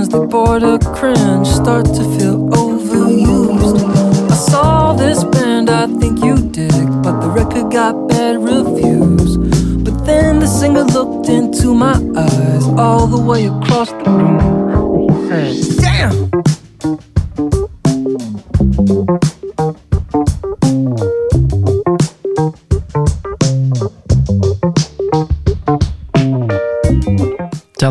Sort 0.09 0.29
border 0.29 0.77
cringe, 0.79 1.47
start 1.47 1.85
to 1.85 2.03
feel 2.17 2.37
overused. 2.49 3.83
I 4.29 4.35
saw 4.35 4.93
this 4.93 5.23
band, 5.23 5.69
I 5.69 5.87
think 5.87 6.23
you 6.23 6.35
dig, 6.35 6.87
but 7.03 7.19
the 7.21 7.29
record 7.29 7.71
got 7.71 8.07
bad 8.07 8.37
reviews. 8.37 9.37
But 9.37 10.05
then 10.05 10.39
the 10.39 10.47
singer 10.47 10.83
looked 10.83 11.29
into 11.29 11.73
my 11.73 11.95
eyes 12.15 12.65
all 12.77 13.07
the 13.07 13.21
way 13.21 13.45
across 13.45 13.89
the 13.89 14.09
room. 14.09 14.58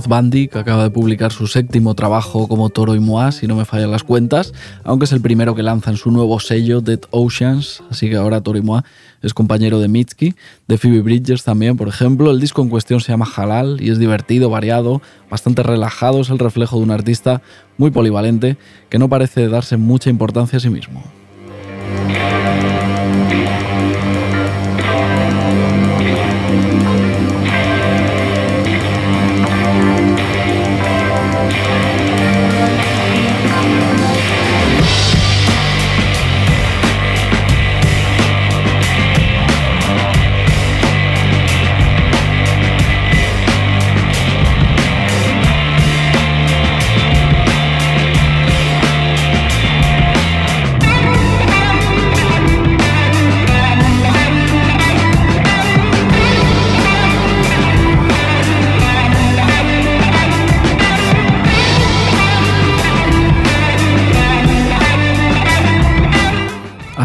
Bundy, 0.08 0.48
que 0.48 0.58
acaba 0.58 0.82
de 0.82 0.90
publicar 0.90 1.30
su 1.32 1.46
séptimo 1.46 1.94
trabajo 1.94 2.48
como 2.48 2.70
Toro 2.70 2.94
y 2.94 3.00
Moa, 3.00 3.30
si 3.30 3.46
no 3.46 3.54
me 3.54 3.64
fallan 3.64 3.90
las 3.90 4.02
cuentas, 4.02 4.54
aunque 4.82 5.04
es 5.04 5.12
el 5.12 5.20
primero 5.20 5.54
que 5.54 5.62
lanza 5.62 5.90
en 5.90 5.96
su 5.96 6.10
nuevo 6.10 6.40
sello 6.40 6.80
Dead 6.80 7.00
Oceans, 7.10 7.82
así 7.90 8.08
que 8.08 8.16
ahora 8.16 8.40
Toro 8.40 8.58
y 8.58 8.62
Moa 8.62 8.84
es 9.22 9.34
compañero 9.34 9.80
de 9.80 9.88
Mitski, 9.88 10.34
de 10.66 10.78
Phoebe 10.78 11.02
Bridgers 11.02 11.44
también, 11.44 11.76
por 11.76 11.88
ejemplo. 11.88 12.30
El 12.30 12.40
disco 12.40 12.62
en 12.62 12.68
cuestión 12.68 13.00
se 13.00 13.12
llama 13.12 13.28
Halal 13.36 13.80
y 13.80 13.90
es 13.90 13.98
divertido, 13.98 14.48
variado, 14.48 15.02
bastante 15.30 15.62
relajado, 15.62 16.20
es 16.20 16.30
el 16.30 16.38
reflejo 16.38 16.78
de 16.78 16.84
un 16.84 16.90
artista 16.90 17.42
muy 17.76 17.90
polivalente 17.90 18.56
que 18.88 18.98
no 18.98 19.08
parece 19.08 19.48
darse 19.48 19.76
mucha 19.76 20.08
importancia 20.08 20.56
a 20.56 20.60
sí 20.60 20.70
mismo. 20.70 21.02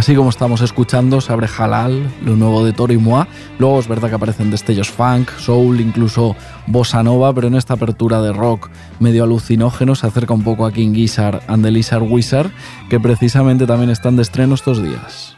Así 0.04 0.16
como 0.16 0.32
estamos 0.32 0.60
escuchando, 0.60 1.22
se 1.22 1.32
abre 1.32 1.48
Halal, 1.48 2.12
lo 2.26 2.36
nuevo 2.36 2.66
de 2.66 2.74
Toro 2.74 2.92
y 2.92 2.98
Moa. 2.98 3.26
Luego 3.58 3.80
es 3.80 3.88
verdad 3.88 4.10
que 4.10 4.16
aparecen 4.16 4.52
destellos 4.52 4.90
funk, 4.90 5.30
soul, 5.38 5.80
incluso 5.80 6.36
bossa 6.68 7.02
nova, 7.04 7.34
pero 7.34 7.48
en 7.48 7.56
esta 7.56 7.76
apertura 7.76 8.22
de 8.22 8.34
rock 8.34 8.70
medio 9.00 9.24
alucinógeno 9.24 9.96
se 9.96 10.06
acerca 10.06 10.34
un 10.34 10.44
poco 10.44 10.66
a 10.66 10.74
King 10.74 10.94
Gizzard 10.94 11.40
and 11.48 11.64
the 11.64 11.72
Lizard 11.72 12.04
Wizard, 12.04 12.52
que 12.90 13.00
precisamente 13.00 13.66
también 13.66 13.92
están 13.92 14.18
de 14.18 14.24
estreno 14.24 14.56
estos 14.56 14.84
días. 14.84 15.38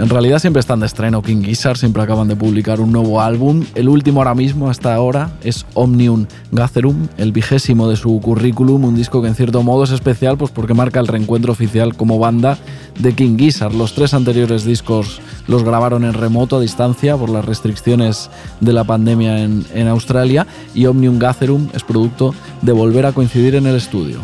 En 0.00 0.08
realidad 0.08 0.38
siempre 0.38 0.60
están 0.60 0.80
de 0.80 0.86
estreno 0.86 1.20
King 1.20 1.42
Gizzard, 1.42 1.76
siempre 1.76 2.02
acaban 2.02 2.26
de 2.26 2.34
publicar 2.34 2.80
un 2.80 2.90
nuevo 2.90 3.20
álbum. 3.20 3.66
El 3.74 3.86
último 3.86 4.20
ahora 4.20 4.34
mismo, 4.34 4.70
hasta 4.70 4.94
ahora, 4.94 5.30
es 5.44 5.66
Omnium 5.74 6.24
Gatherum, 6.52 7.08
el 7.18 7.32
vigésimo 7.32 7.86
de 7.86 7.96
su 7.96 8.18
currículum, 8.18 8.82
un 8.84 8.96
disco 8.96 9.20
que 9.20 9.28
en 9.28 9.34
cierto 9.34 9.62
modo 9.62 9.84
es 9.84 9.90
especial 9.90 10.38
pues 10.38 10.52
porque 10.52 10.72
marca 10.72 11.00
el 11.00 11.06
reencuentro 11.06 11.52
oficial 11.52 11.96
como 11.96 12.18
banda 12.18 12.56
de 12.98 13.12
King 13.12 13.36
Gizzard. 13.36 13.74
Los 13.74 13.92
tres 13.92 14.14
anteriores 14.14 14.64
discos 14.64 15.20
los 15.46 15.64
grabaron 15.64 16.04
en 16.04 16.14
remoto 16.14 16.56
a 16.56 16.60
distancia 16.62 17.14
por 17.18 17.28
las 17.28 17.44
restricciones 17.44 18.30
de 18.60 18.72
la 18.72 18.84
pandemia 18.84 19.42
en, 19.42 19.66
en 19.74 19.86
Australia 19.86 20.46
y 20.74 20.86
Omnium 20.86 21.18
Gatherum 21.18 21.68
es 21.74 21.84
producto 21.84 22.34
de 22.62 22.72
volver 22.72 23.04
a 23.04 23.12
coincidir 23.12 23.54
en 23.54 23.66
el 23.66 23.76
estudio. 23.76 24.20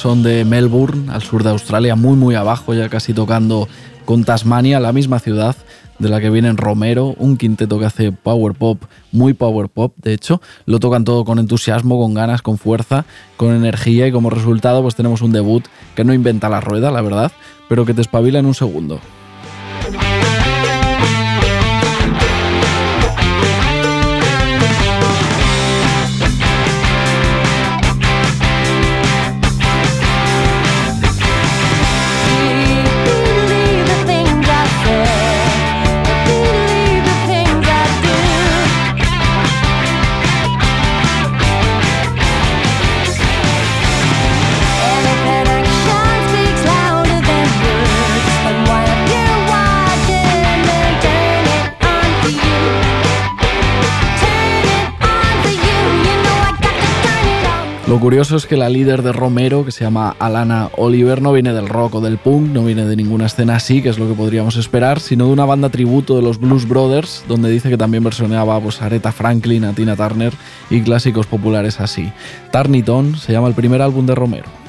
Son 0.00 0.22
de 0.22 0.46
Melbourne, 0.46 1.10
al 1.10 1.20
sur 1.20 1.44
de 1.44 1.50
Australia, 1.50 1.94
muy 1.94 2.16
muy 2.16 2.34
abajo, 2.34 2.72
ya 2.72 2.88
casi 2.88 3.12
tocando 3.12 3.68
con 4.06 4.24
Tasmania, 4.24 4.80
la 4.80 4.94
misma 4.94 5.18
ciudad 5.18 5.54
de 5.98 6.08
la 6.08 6.22
que 6.22 6.30
vienen 6.30 6.56
Romero, 6.56 7.14
un 7.18 7.36
quinteto 7.36 7.78
que 7.78 7.84
hace 7.84 8.10
power 8.10 8.54
pop, 8.54 8.82
muy 9.12 9.34
power 9.34 9.68
pop, 9.68 9.92
de 9.98 10.14
hecho, 10.14 10.40
lo 10.64 10.80
tocan 10.80 11.04
todo 11.04 11.26
con 11.26 11.38
entusiasmo, 11.38 12.00
con 12.00 12.14
ganas, 12.14 12.40
con 12.40 12.56
fuerza, 12.56 13.04
con 13.36 13.54
energía 13.54 14.06
y 14.06 14.12
como 14.12 14.30
resultado 14.30 14.80
pues 14.80 14.94
tenemos 14.94 15.20
un 15.20 15.32
debut 15.32 15.66
que 15.94 16.02
no 16.02 16.14
inventa 16.14 16.48
la 16.48 16.62
rueda, 16.62 16.90
la 16.90 17.02
verdad, 17.02 17.30
pero 17.68 17.84
que 17.84 17.92
te 17.92 18.00
espabila 18.00 18.38
en 18.38 18.46
un 18.46 18.54
segundo. 18.54 19.00
Curioso 58.00 58.36
es 58.38 58.46
que 58.46 58.56
la 58.56 58.70
líder 58.70 59.02
de 59.02 59.12
Romero, 59.12 59.62
que 59.62 59.72
se 59.72 59.84
llama 59.84 60.16
Alana 60.18 60.70
Oliver, 60.78 61.20
no 61.20 61.34
viene 61.34 61.52
del 61.52 61.68
rock 61.68 61.96
o 61.96 62.00
del 62.00 62.16
punk, 62.16 62.50
no 62.50 62.64
viene 62.64 62.86
de 62.86 62.96
ninguna 62.96 63.26
escena 63.26 63.56
así, 63.56 63.82
que 63.82 63.90
es 63.90 63.98
lo 63.98 64.08
que 64.08 64.14
podríamos 64.14 64.56
esperar, 64.56 65.00
sino 65.00 65.26
de 65.26 65.32
una 65.32 65.44
banda 65.44 65.68
tributo 65.68 66.16
de 66.16 66.22
los 66.22 66.40
Blues 66.40 66.66
Brothers, 66.66 67.24
donde 67.28 67.50
dice 67.50 67.68
que 67.68 67.76
también 67.76 68.02
versioneaba 68.02 68.58
pues, 68.58 68.80
a 68.80 68.86
Aretha 68.86 69.12
Franklin, 69.12 69.64
a 69.64 69.74
Tina 69.74 69.96
Turner 69.96 70.32
y 70.70 70.80
clásicos 70.80 71.26
populares 71.26 71.78
así. 71.78 72.10
Tarniton 72.50 73.16
se 73.16 73.32
llama 73.32 73.48
el 73.48 73.54
primer 73.54 73.82
álbum 73.82 74.06
de 74.06 74.14
Romero. 74.14 74.59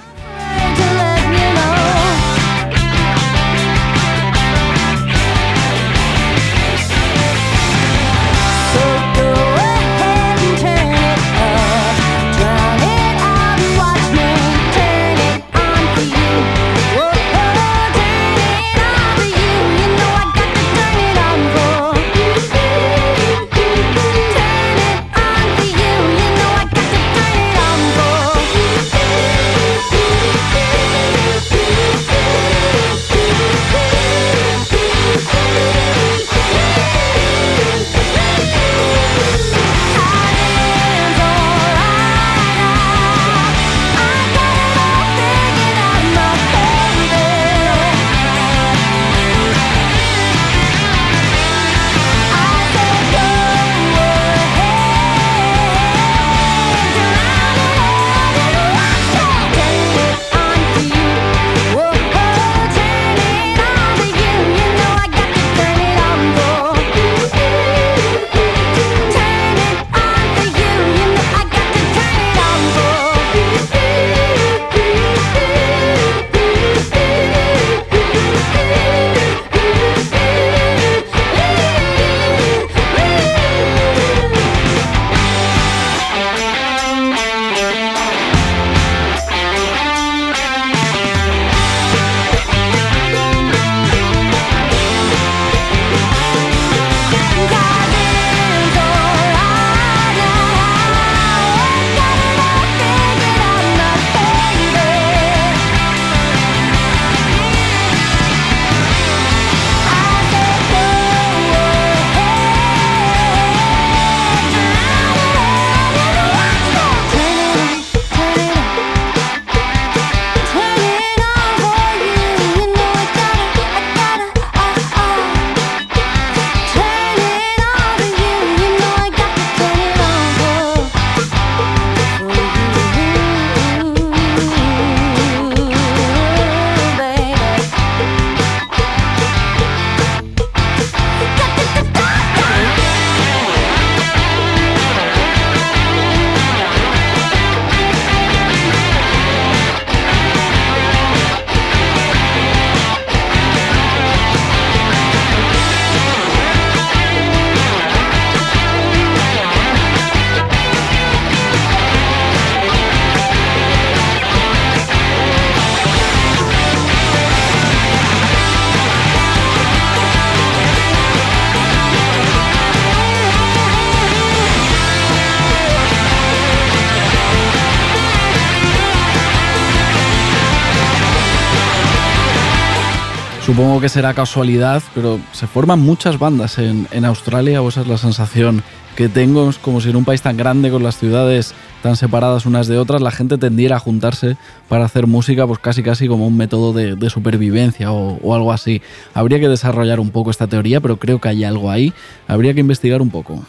Supongo 183.51 183.81
que 183.81 183.89
será 183.89 184.13
casualidad, 184.13 184.81
pero 184.95 185.19
se 185.33 185.45
forman 185.45 185.77
muchas 185.77 186.17
bandas 186.17 186.57
en, 186.57 187.03
Australia, 187.03 187.61
o 187.61 187.67
esa 187.67 187.81
es 187.81 187.87
la 187.87 187.97
sensación 187.97 188.63
que 188.95 189.09
tengo. 189.09 189.49
Es 189.49 189.57
como 189.57 189.81
si 189.81 189.89
en 189.89 189.97
un 189.97 190.05
país 190.05 190.21
tan 190.21 190.37
grande, 190.37 190.71
con 190.71 190.83
las 190.83 190.97
ciudades 190.97 191.53
tan 191.83 191.97
separadas 191.97 192.45
unas 192.45 192.67
de 192.67 192.77
otras, 192.77 193.01
la 193.01 193.11
gente 193.11 193.37
tendiera 193.37 193.75
a 193.75 193.79
juntarse 193.79 194.37
para 194.69 194.85
hacer 194.85 195.05
música, 195.05 195.45
pues 195.45 195.59
casi 195.59 195.83
casi 195.83 196.07
como 196.07 196.27
un 196.27 196.37
método 196.37 196.71
de, 196.71 197.09
supervivencia 197.09 197.91
o, 197.91 198.19
o, 198.23 198.33
algo 198.33 198.53
así. 198.53 198.81
Habría 199.13 199.41
que 199.41 199.49
desarrollar 199.49 199.99
un 199.99 200.11
poco 200.11 200.31
esta 200.31 200.47
teoría, 200.47 200.79
pero 200.79 200.95
creo 200.95 201.19
que 201.19 201.27
hay 201.27 201.43
algo 201.43 201.69
ahí. 201.69 201.91
Habría 202.29 202.53
que 202.53 202.61
investigar 202.61 203.01
un 203.01 203.09
poco. 203.09 203.43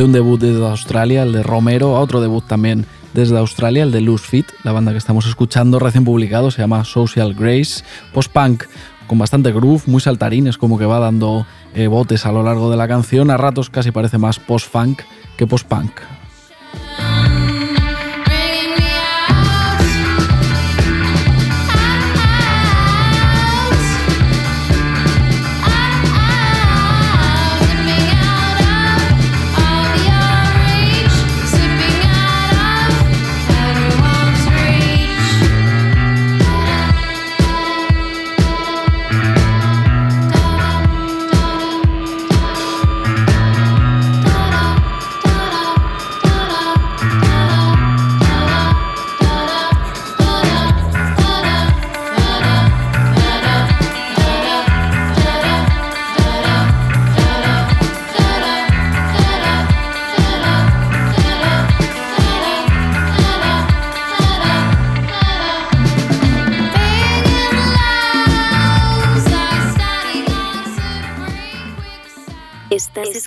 De 0.00 0.04
un 0.06 0.12
debut 0.12 0.40
desde 0.40 0.66
Australia, 0.66 1.24
el 1.24 1.32
de 1.32 1.42
Romero, 1.42 1.94
a 1.94 2.00
otro 2.00 2.22
debut 2.22 2.42
también 2.42 2.86
desde 3.12 3.36
Australia, 3.36 3.82
el 3.82 3.92
de 3.92 4.00
Loose 4.00 4.26
Fit, 4.26 4.46
la 4.64 4.72
banda 4.72 4.92
que 4.92 4.96
estamos 4.96 5.26
escuchando 5.26 5.78
recién 5.78 6.06
publicado, 6.06 6.50
se 6.50 6.62
llama 6.62 6.84
Social 6.84 7.34
Grace, 7.34 7.84
post-punk 8.14 8.64
con 9.06 9.18
bastante 9.18 9.52
groove, 9.52 9.82
muy 9.84 10.00
saltarín, 10.00 10.46
es 10.46 10.56
como 10.56 10.78
que 10.78 10.86
va 10.86 11.00
dando 11.00 11.44
eh, 11.74 11.86
botes 11.86 12.24
a 12.24 12.32
lo 12.32 12.42
largo 12.42 12.70
de 12.70 12.78
la 12.78 12.88
canción, 12.88 13.30
a 13.30 13.36
ratos 13.36 13.68
casi 13.68 13.90
parece 13.90 14.16
más 14.16 14.38
post-funk 14.38 15.02
que 15.36 15.46
post-punk. 15.46 15.90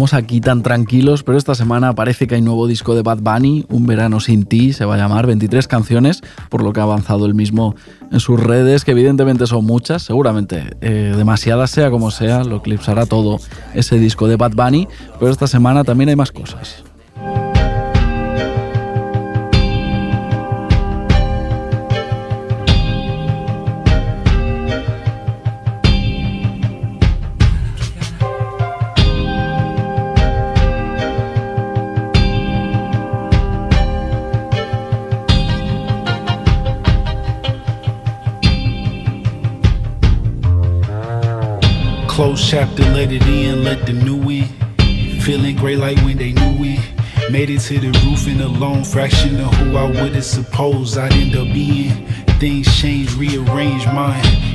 Estamos 0.00 0.14
aquí 0.14 0.40
tan 0.40 0.62
tranquilos, 0.62 1.24
pero 1.24 1.36
esta 1.36 1.54
semana 1.54 1.94
parece 1.94 2.26
que 2.26 2.34
hay 2.34 2.40
nuevo 2.40 2.66
disco 2.66 2.94
de 2.94 3.02
Bad 3.02 3.18
Bunny, 3.18 3.66
Un 3.68 3.84
verano 3.84 4.18
sin 4.18 4.46
ti, 4.46 4.72
se 4.72 4.86
va 4.86 4.94
a 4.94 4.96
llamar 4.96 5.26
23 5.26 5.68
canciones, 5.68 6.22
por 6.48 6.62
lo 6.62 6.72
que 6.72 6.80
ha 6.80 6.84
avanzado 6.84 7.26
el 7.26 7.34
mismo 7.34 7.74
en 8.10 8.18
sus 8.18 8.40
redes, 8.40 8.86
que 8.86 8.92
evidentemente 8.92 9.46
son 9.46 9.66
muchas, 9.66 10.00
seguramente 10.02 10.74
eh, 10.80 11.12
demasiadas 11.14 11.70
sea 11.70 11.90
como 11.90 12.10
sea, 12.10 12.44
lo 12.44 12.56
eclipsará 12.56 13.04
todo 13.04 13.40
ese 13.74 13.98
disco 13.98 14.26
de 14.26 14.36
Bad 14.36 14.52
Bunny, 14.52 14.88
pero 15.18 15.30
esta 15.30 15.46
semana 15.46 15.84
también 15.84 16.08
hay 16.08 16.16
más 16.16 16.32
cosas. 16.32 16.82
Chapter, 42.48 42.82
let 42.82 43.12
it 43.12 43.22
in, 43.22 43.64
let 43.64 43.86
the 43.86 43.92
new 43.92 44.28
in. 44.30 44.48
Feeling 45.20 45.56
great 45.56 45.78
like 45.78 45.98
when 45.98 46.16
they 46.16 46.32
knew 46.32 46.56
it. 46.60 47.30
Made 47.30 47.50
it 47.50 47.60
to 47.62 47.78
the 47.78 47.90
roof 48.04 48.26
in 48.26 48.40
a 48.40 48.48
lone 48.48 48.84
fraction 48.84 49.40
of 49.40 49.52
who 49.54 49.76
I 49.76 49.84
would've 49.84 50.24
supposed 50.24 50.96
I'd 50.98 51.12
end 51.12 51.36
up 51.36 51.46
being. 51.52 52.06
Things 52.38 52.66
change, 52.80 53.14
rearrange 53.16 53.86
mine. 53.86 54.49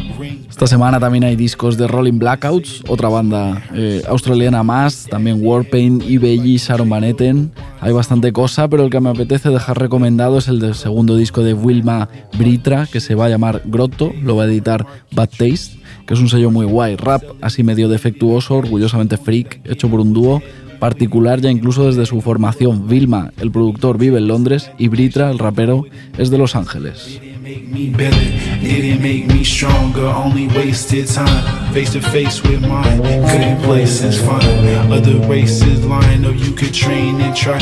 Esta 0.56 0.68
semana 0.68 1.01
también 1.01 1.26
hay 1.26 1.36
discos 1.36 1.76
de 1.76 1.86
Rolling 1.86 2.18
Blackouts, 2.18 2.84
otra 2.88 3.10
banda 3.10 3.62
eh, 3.74 4.01
australiana 4.08 4.64
más, 4.64 5.06
también 5.06 5.45
Warpaint, 5.45 6.01
Ibelli, 6.01 6.56
Sharon 6.56 6.88
Van 6.89 7.03
Etten. 7.03 7.51
Hay 7.82 7.91
bastante 7.91 8.32
cosa, 8.32 8.70
pero 8.70 8.86
el 8.86 8.89
que 8.89 9.01
me 9.01 9.10
apetece 9.10 9.49
dejar 9.49 9.78
recomendado 9.78 10.38
es 10.38 10.47
el 10.47 10.62
del 10.62 10.74
segundo 10.76 11.18
disco 11.18 11.43
de 11.43 11.53
Wilma 11.53 12.08
Britra, 12.38 12.88
que 12.89 13.01
se 13.01 13.16
va 13.16 13.26
a 13.26 13.30
llamar 13.30 13.64
Grotto, 13.66 14.14
lo 14.24 14.38
va 14.38 14.43
a 14.43 14.45
editar 14.45 14.86
Bad 15.12 15.32
Taste 15.38 15.78
que 16.08 16.14
es 16.14 16.20
un 16.22 16.30
sello 16.30 16.51
muy 16.51 16.66
guay, 16.66 16.95
rap 16.95 17.24
así 17.41 17.64
medio 17.64 17.89
defectuoso, 17.89 18.56
orgullosamente 18.56 19.18
freak, 19.18 19.60
hecho 19.66 19.89
por 19.89 19.99
un 19.99 20.14
dúo 20.14 20.41
particular 20.80 21.41
ya 21.41 21.49
incluso 21.49 21.86
desde 21.86 22.06
su 22.06 22.22
formación. 22.22 22.88
Vilma, 22.88 23.32
el 23.39 23.51
productor, 23.51 23.97
vive 23.97 24.20
en 24.20 24.28
Londres 24.28 24.72
y 24.78 24.88
Britra, 24.88 25.32
el 25.32 25.39
rapero, 25.39 25.86
es 26.18 26.30
de 26.30 26.38
Los 26.38 26.56
Ángeles. 26.56 27.20
make 27.56 27.68
me 27.70 27.89
better, 27.89 28.60
didn't 28.60 29.01
make 29.01 29.28
me 29.28 29.43
stronger, 29.43 30.06
only 30.06 30.47
wasted 30.47 31.08
time. 31.08 31.74
Face 31.74 31.93
to 31.93 32.01
face 32.01 32.41
with 32.43 32.62
mine, 32.62 33.01
couldn't 33.01 33.62
place 33.64 33.99
since 33.99 34.20
fun. 34.20 34.43
Other 34.91 35.18
races 35.28 35.86
lying, 35.86 36.26
or 36.26 36.32
you 36.32 36.53
could 36.53 36.74
train 36.74 37.22
and 37.22 37.36
try. 37.36 37.60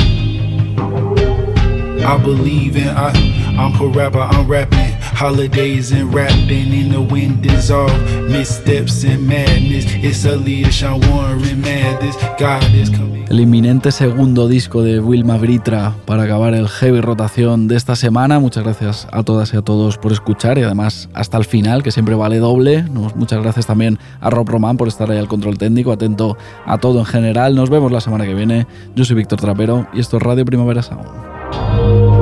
I 2.06 2.18
believe 2.18 2.76
in 2.76 2.88
I, 2.88 3.12
I'm 3.58 3.80
a 3.80 3.88
rapper, 3.88 4.20
I'm 4.20 4.48
rapping. 4.48 4.94
Holidays 5.02 5.91
and 5.91 6.14
rapping 6.14 6.74
in 6.74 6.91
the 6.91 7.02
wind 7.02 7.44
dissolve. 7.44 8.02
Missteps 8.30 9.04
and 9.04 9.28
madness, 9.28 9.86
it's 9.88 10.26
a 10.26 10.36
leash, 10.36 10.82
I'm 10.84 11.02
warring 11.12 11.62
madness. 11.62 12.16
God 12.39 12.64
is 12.74 12.89
coming. 12.89 13.22
El 13.34 13.39
inminente 13.39 13.91
segundo 13.91 14.47
disco 14.47 14.84
de 14.84 14.99
Wilma 14.99 15.38
Britra 15.38 15.95
para 16.05 16.21
acabar 16.21 16.53
el 16.53 16.69
heavy 16.69 17.01
rotación 17.01 17.67
de 17.67 17.75
esta 17.75 17.95
semana. 17.95 18.38
Muchas 18.38 18.63
gracias 18.63 19.07
a 19.11 19.23
todas 19.23 19.51
y 19.55 19.57
a 19.57 19.63
todos 19.63 19.97
por 19.97 20.11
escuchar 20.11 20.59
y 20.59 20.61
además 20.61 21.09
hasta 21.15 21.39
el 21.39 21.43
final, 21.43 21.81
que 21.81 21.89
siempre 21.89 22.13
vale 22.13 22.38
doble. 22.38 22.84
Muchas 22.84 23.41
gracias 23.41 23.65
también 23.65 23.97
a 24.21 24.29
Rob 24.29 24.47
Roman 24.47 24.77
por 24.77 24.88
estar 24.88 25.09
ahí 25.09 25.17
al 25.17 25.27
control 25.27 25.57
técnico, 25.57 25.91
atento 25.91 26.38
a 26.67 26.77
todo 26.77 26.99
en 26.99 27.05
general. 27.05 27.55
Nos 27.55 27.71
vemos 27.71 27.91
la 27.91 28.01
semana 28.01 28.23
que 28.25 28.36
viene. 28.36 28.67
Yo 28.95 29.03
soy 29.03 29.15
Víctor 29.15 29.41
Trapero 29.41 29.88
y 29.95 29.99
esto 30.01 30.17
es 30.17 30.21
Radio 30.21 30.45
Primavera 30.45 30.84
Sound. 30.84 32.12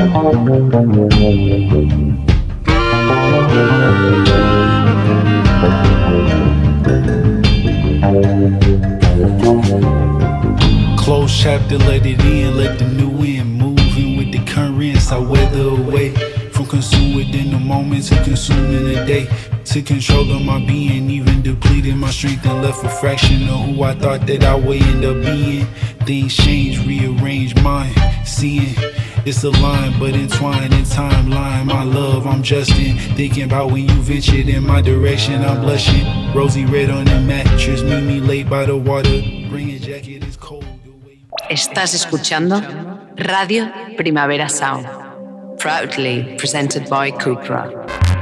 Close 0.00 0.16
chapter, 11.38 11.76
let 11.76 12.06
it 12.06 12.18
in, 12.24 12.56
let 12.56 12.78
the 12.78 12.86
new 12.86 13.10
wind 13.10 13.58
moving 13.58 14.16
with 14.16 14.32
the 14.32 14.42
currents. 14.46 15.12
I 15.12 15.18
weather 15.18 15.68
away 15.68 16.14
from 16.70 16.80
consuming 16.80 17.34
in 17.34 17.50
the 17.50 17.58
moment 17.58 18.04
to 18.04 18.22
consuming 18.22 18.84
the 18.84 19.04
day. 19.06 19.28
To 19.64 19.82
control 19.82 20.30
of 20.32 20.42
my 20.42 20.58
being, 20.64 21.10
even 21.10 21.42
depleting 21.42 21.98
my 21.98 22.10
strength 22.10 22.46
and 22.46 22.62
left 22.62 22.84
a 22.84 22.88
fraction 22.88 23.48
of 23.48 23.60
who 23.66 23.82
I 23.82 23.94
thought 23.94 24.26
that 24.26 24.44
I 24.44 24.54
would 24.54 24.82
end 24.82 25.04
up 25.04 25.22
being. 25.22 25.66
Things 26.06 26.36
change, 26.36 26.78
rearrange 26.86 27.54
mind, 27.62 27.94
seeing 28.24 28.74
It's 29.26 29.44
a 29.44 29.50
line, 29.50 29.98
but 30.00 30.14
entwined 30.14 30.72
in 30.72 30.84
timeline. 30.84 31.66
My 31.66 31.84
love, 31.84 32.26
I'm 32.26 32.42
Justin. 32.42 32.96
Thinking 33.16 33.44
about 33.44 33.70
when 33.70 33.88
you 33.88 34.02
ventured 34.02 34.48
in 34.48 34.66
my 34.66 34.80
direction, 34.80 35.44
I'm 35.44 35.60
blushing. 35.60 36.06
Rosy 36.34 36.64
red 36.64 36.90
on 36.90 37.04
the 37.04 37.20
mattress, 37.20 37.82
meet 37.82 38.02
me 38.02 38.20
late 38.20 38.48
by 38.48 38.64
the 38.64 38.76
water. 38.76 39.20
Bring 39.50 39.70
a 39.70 39.78
jacket, 39.78 40.24
it's 40.24 40.36
cold. 40.36 40.64
Estás 41.48 41.94
escuchando 41.94 42.60
Radio 43.16 43.70
Primavera 43.96 44.48
Sound, 44.48 44.86
proudly 45.60 46.36
presented 46.38 46.88
by 46.88 47.10
Cupra. 47.10 48.19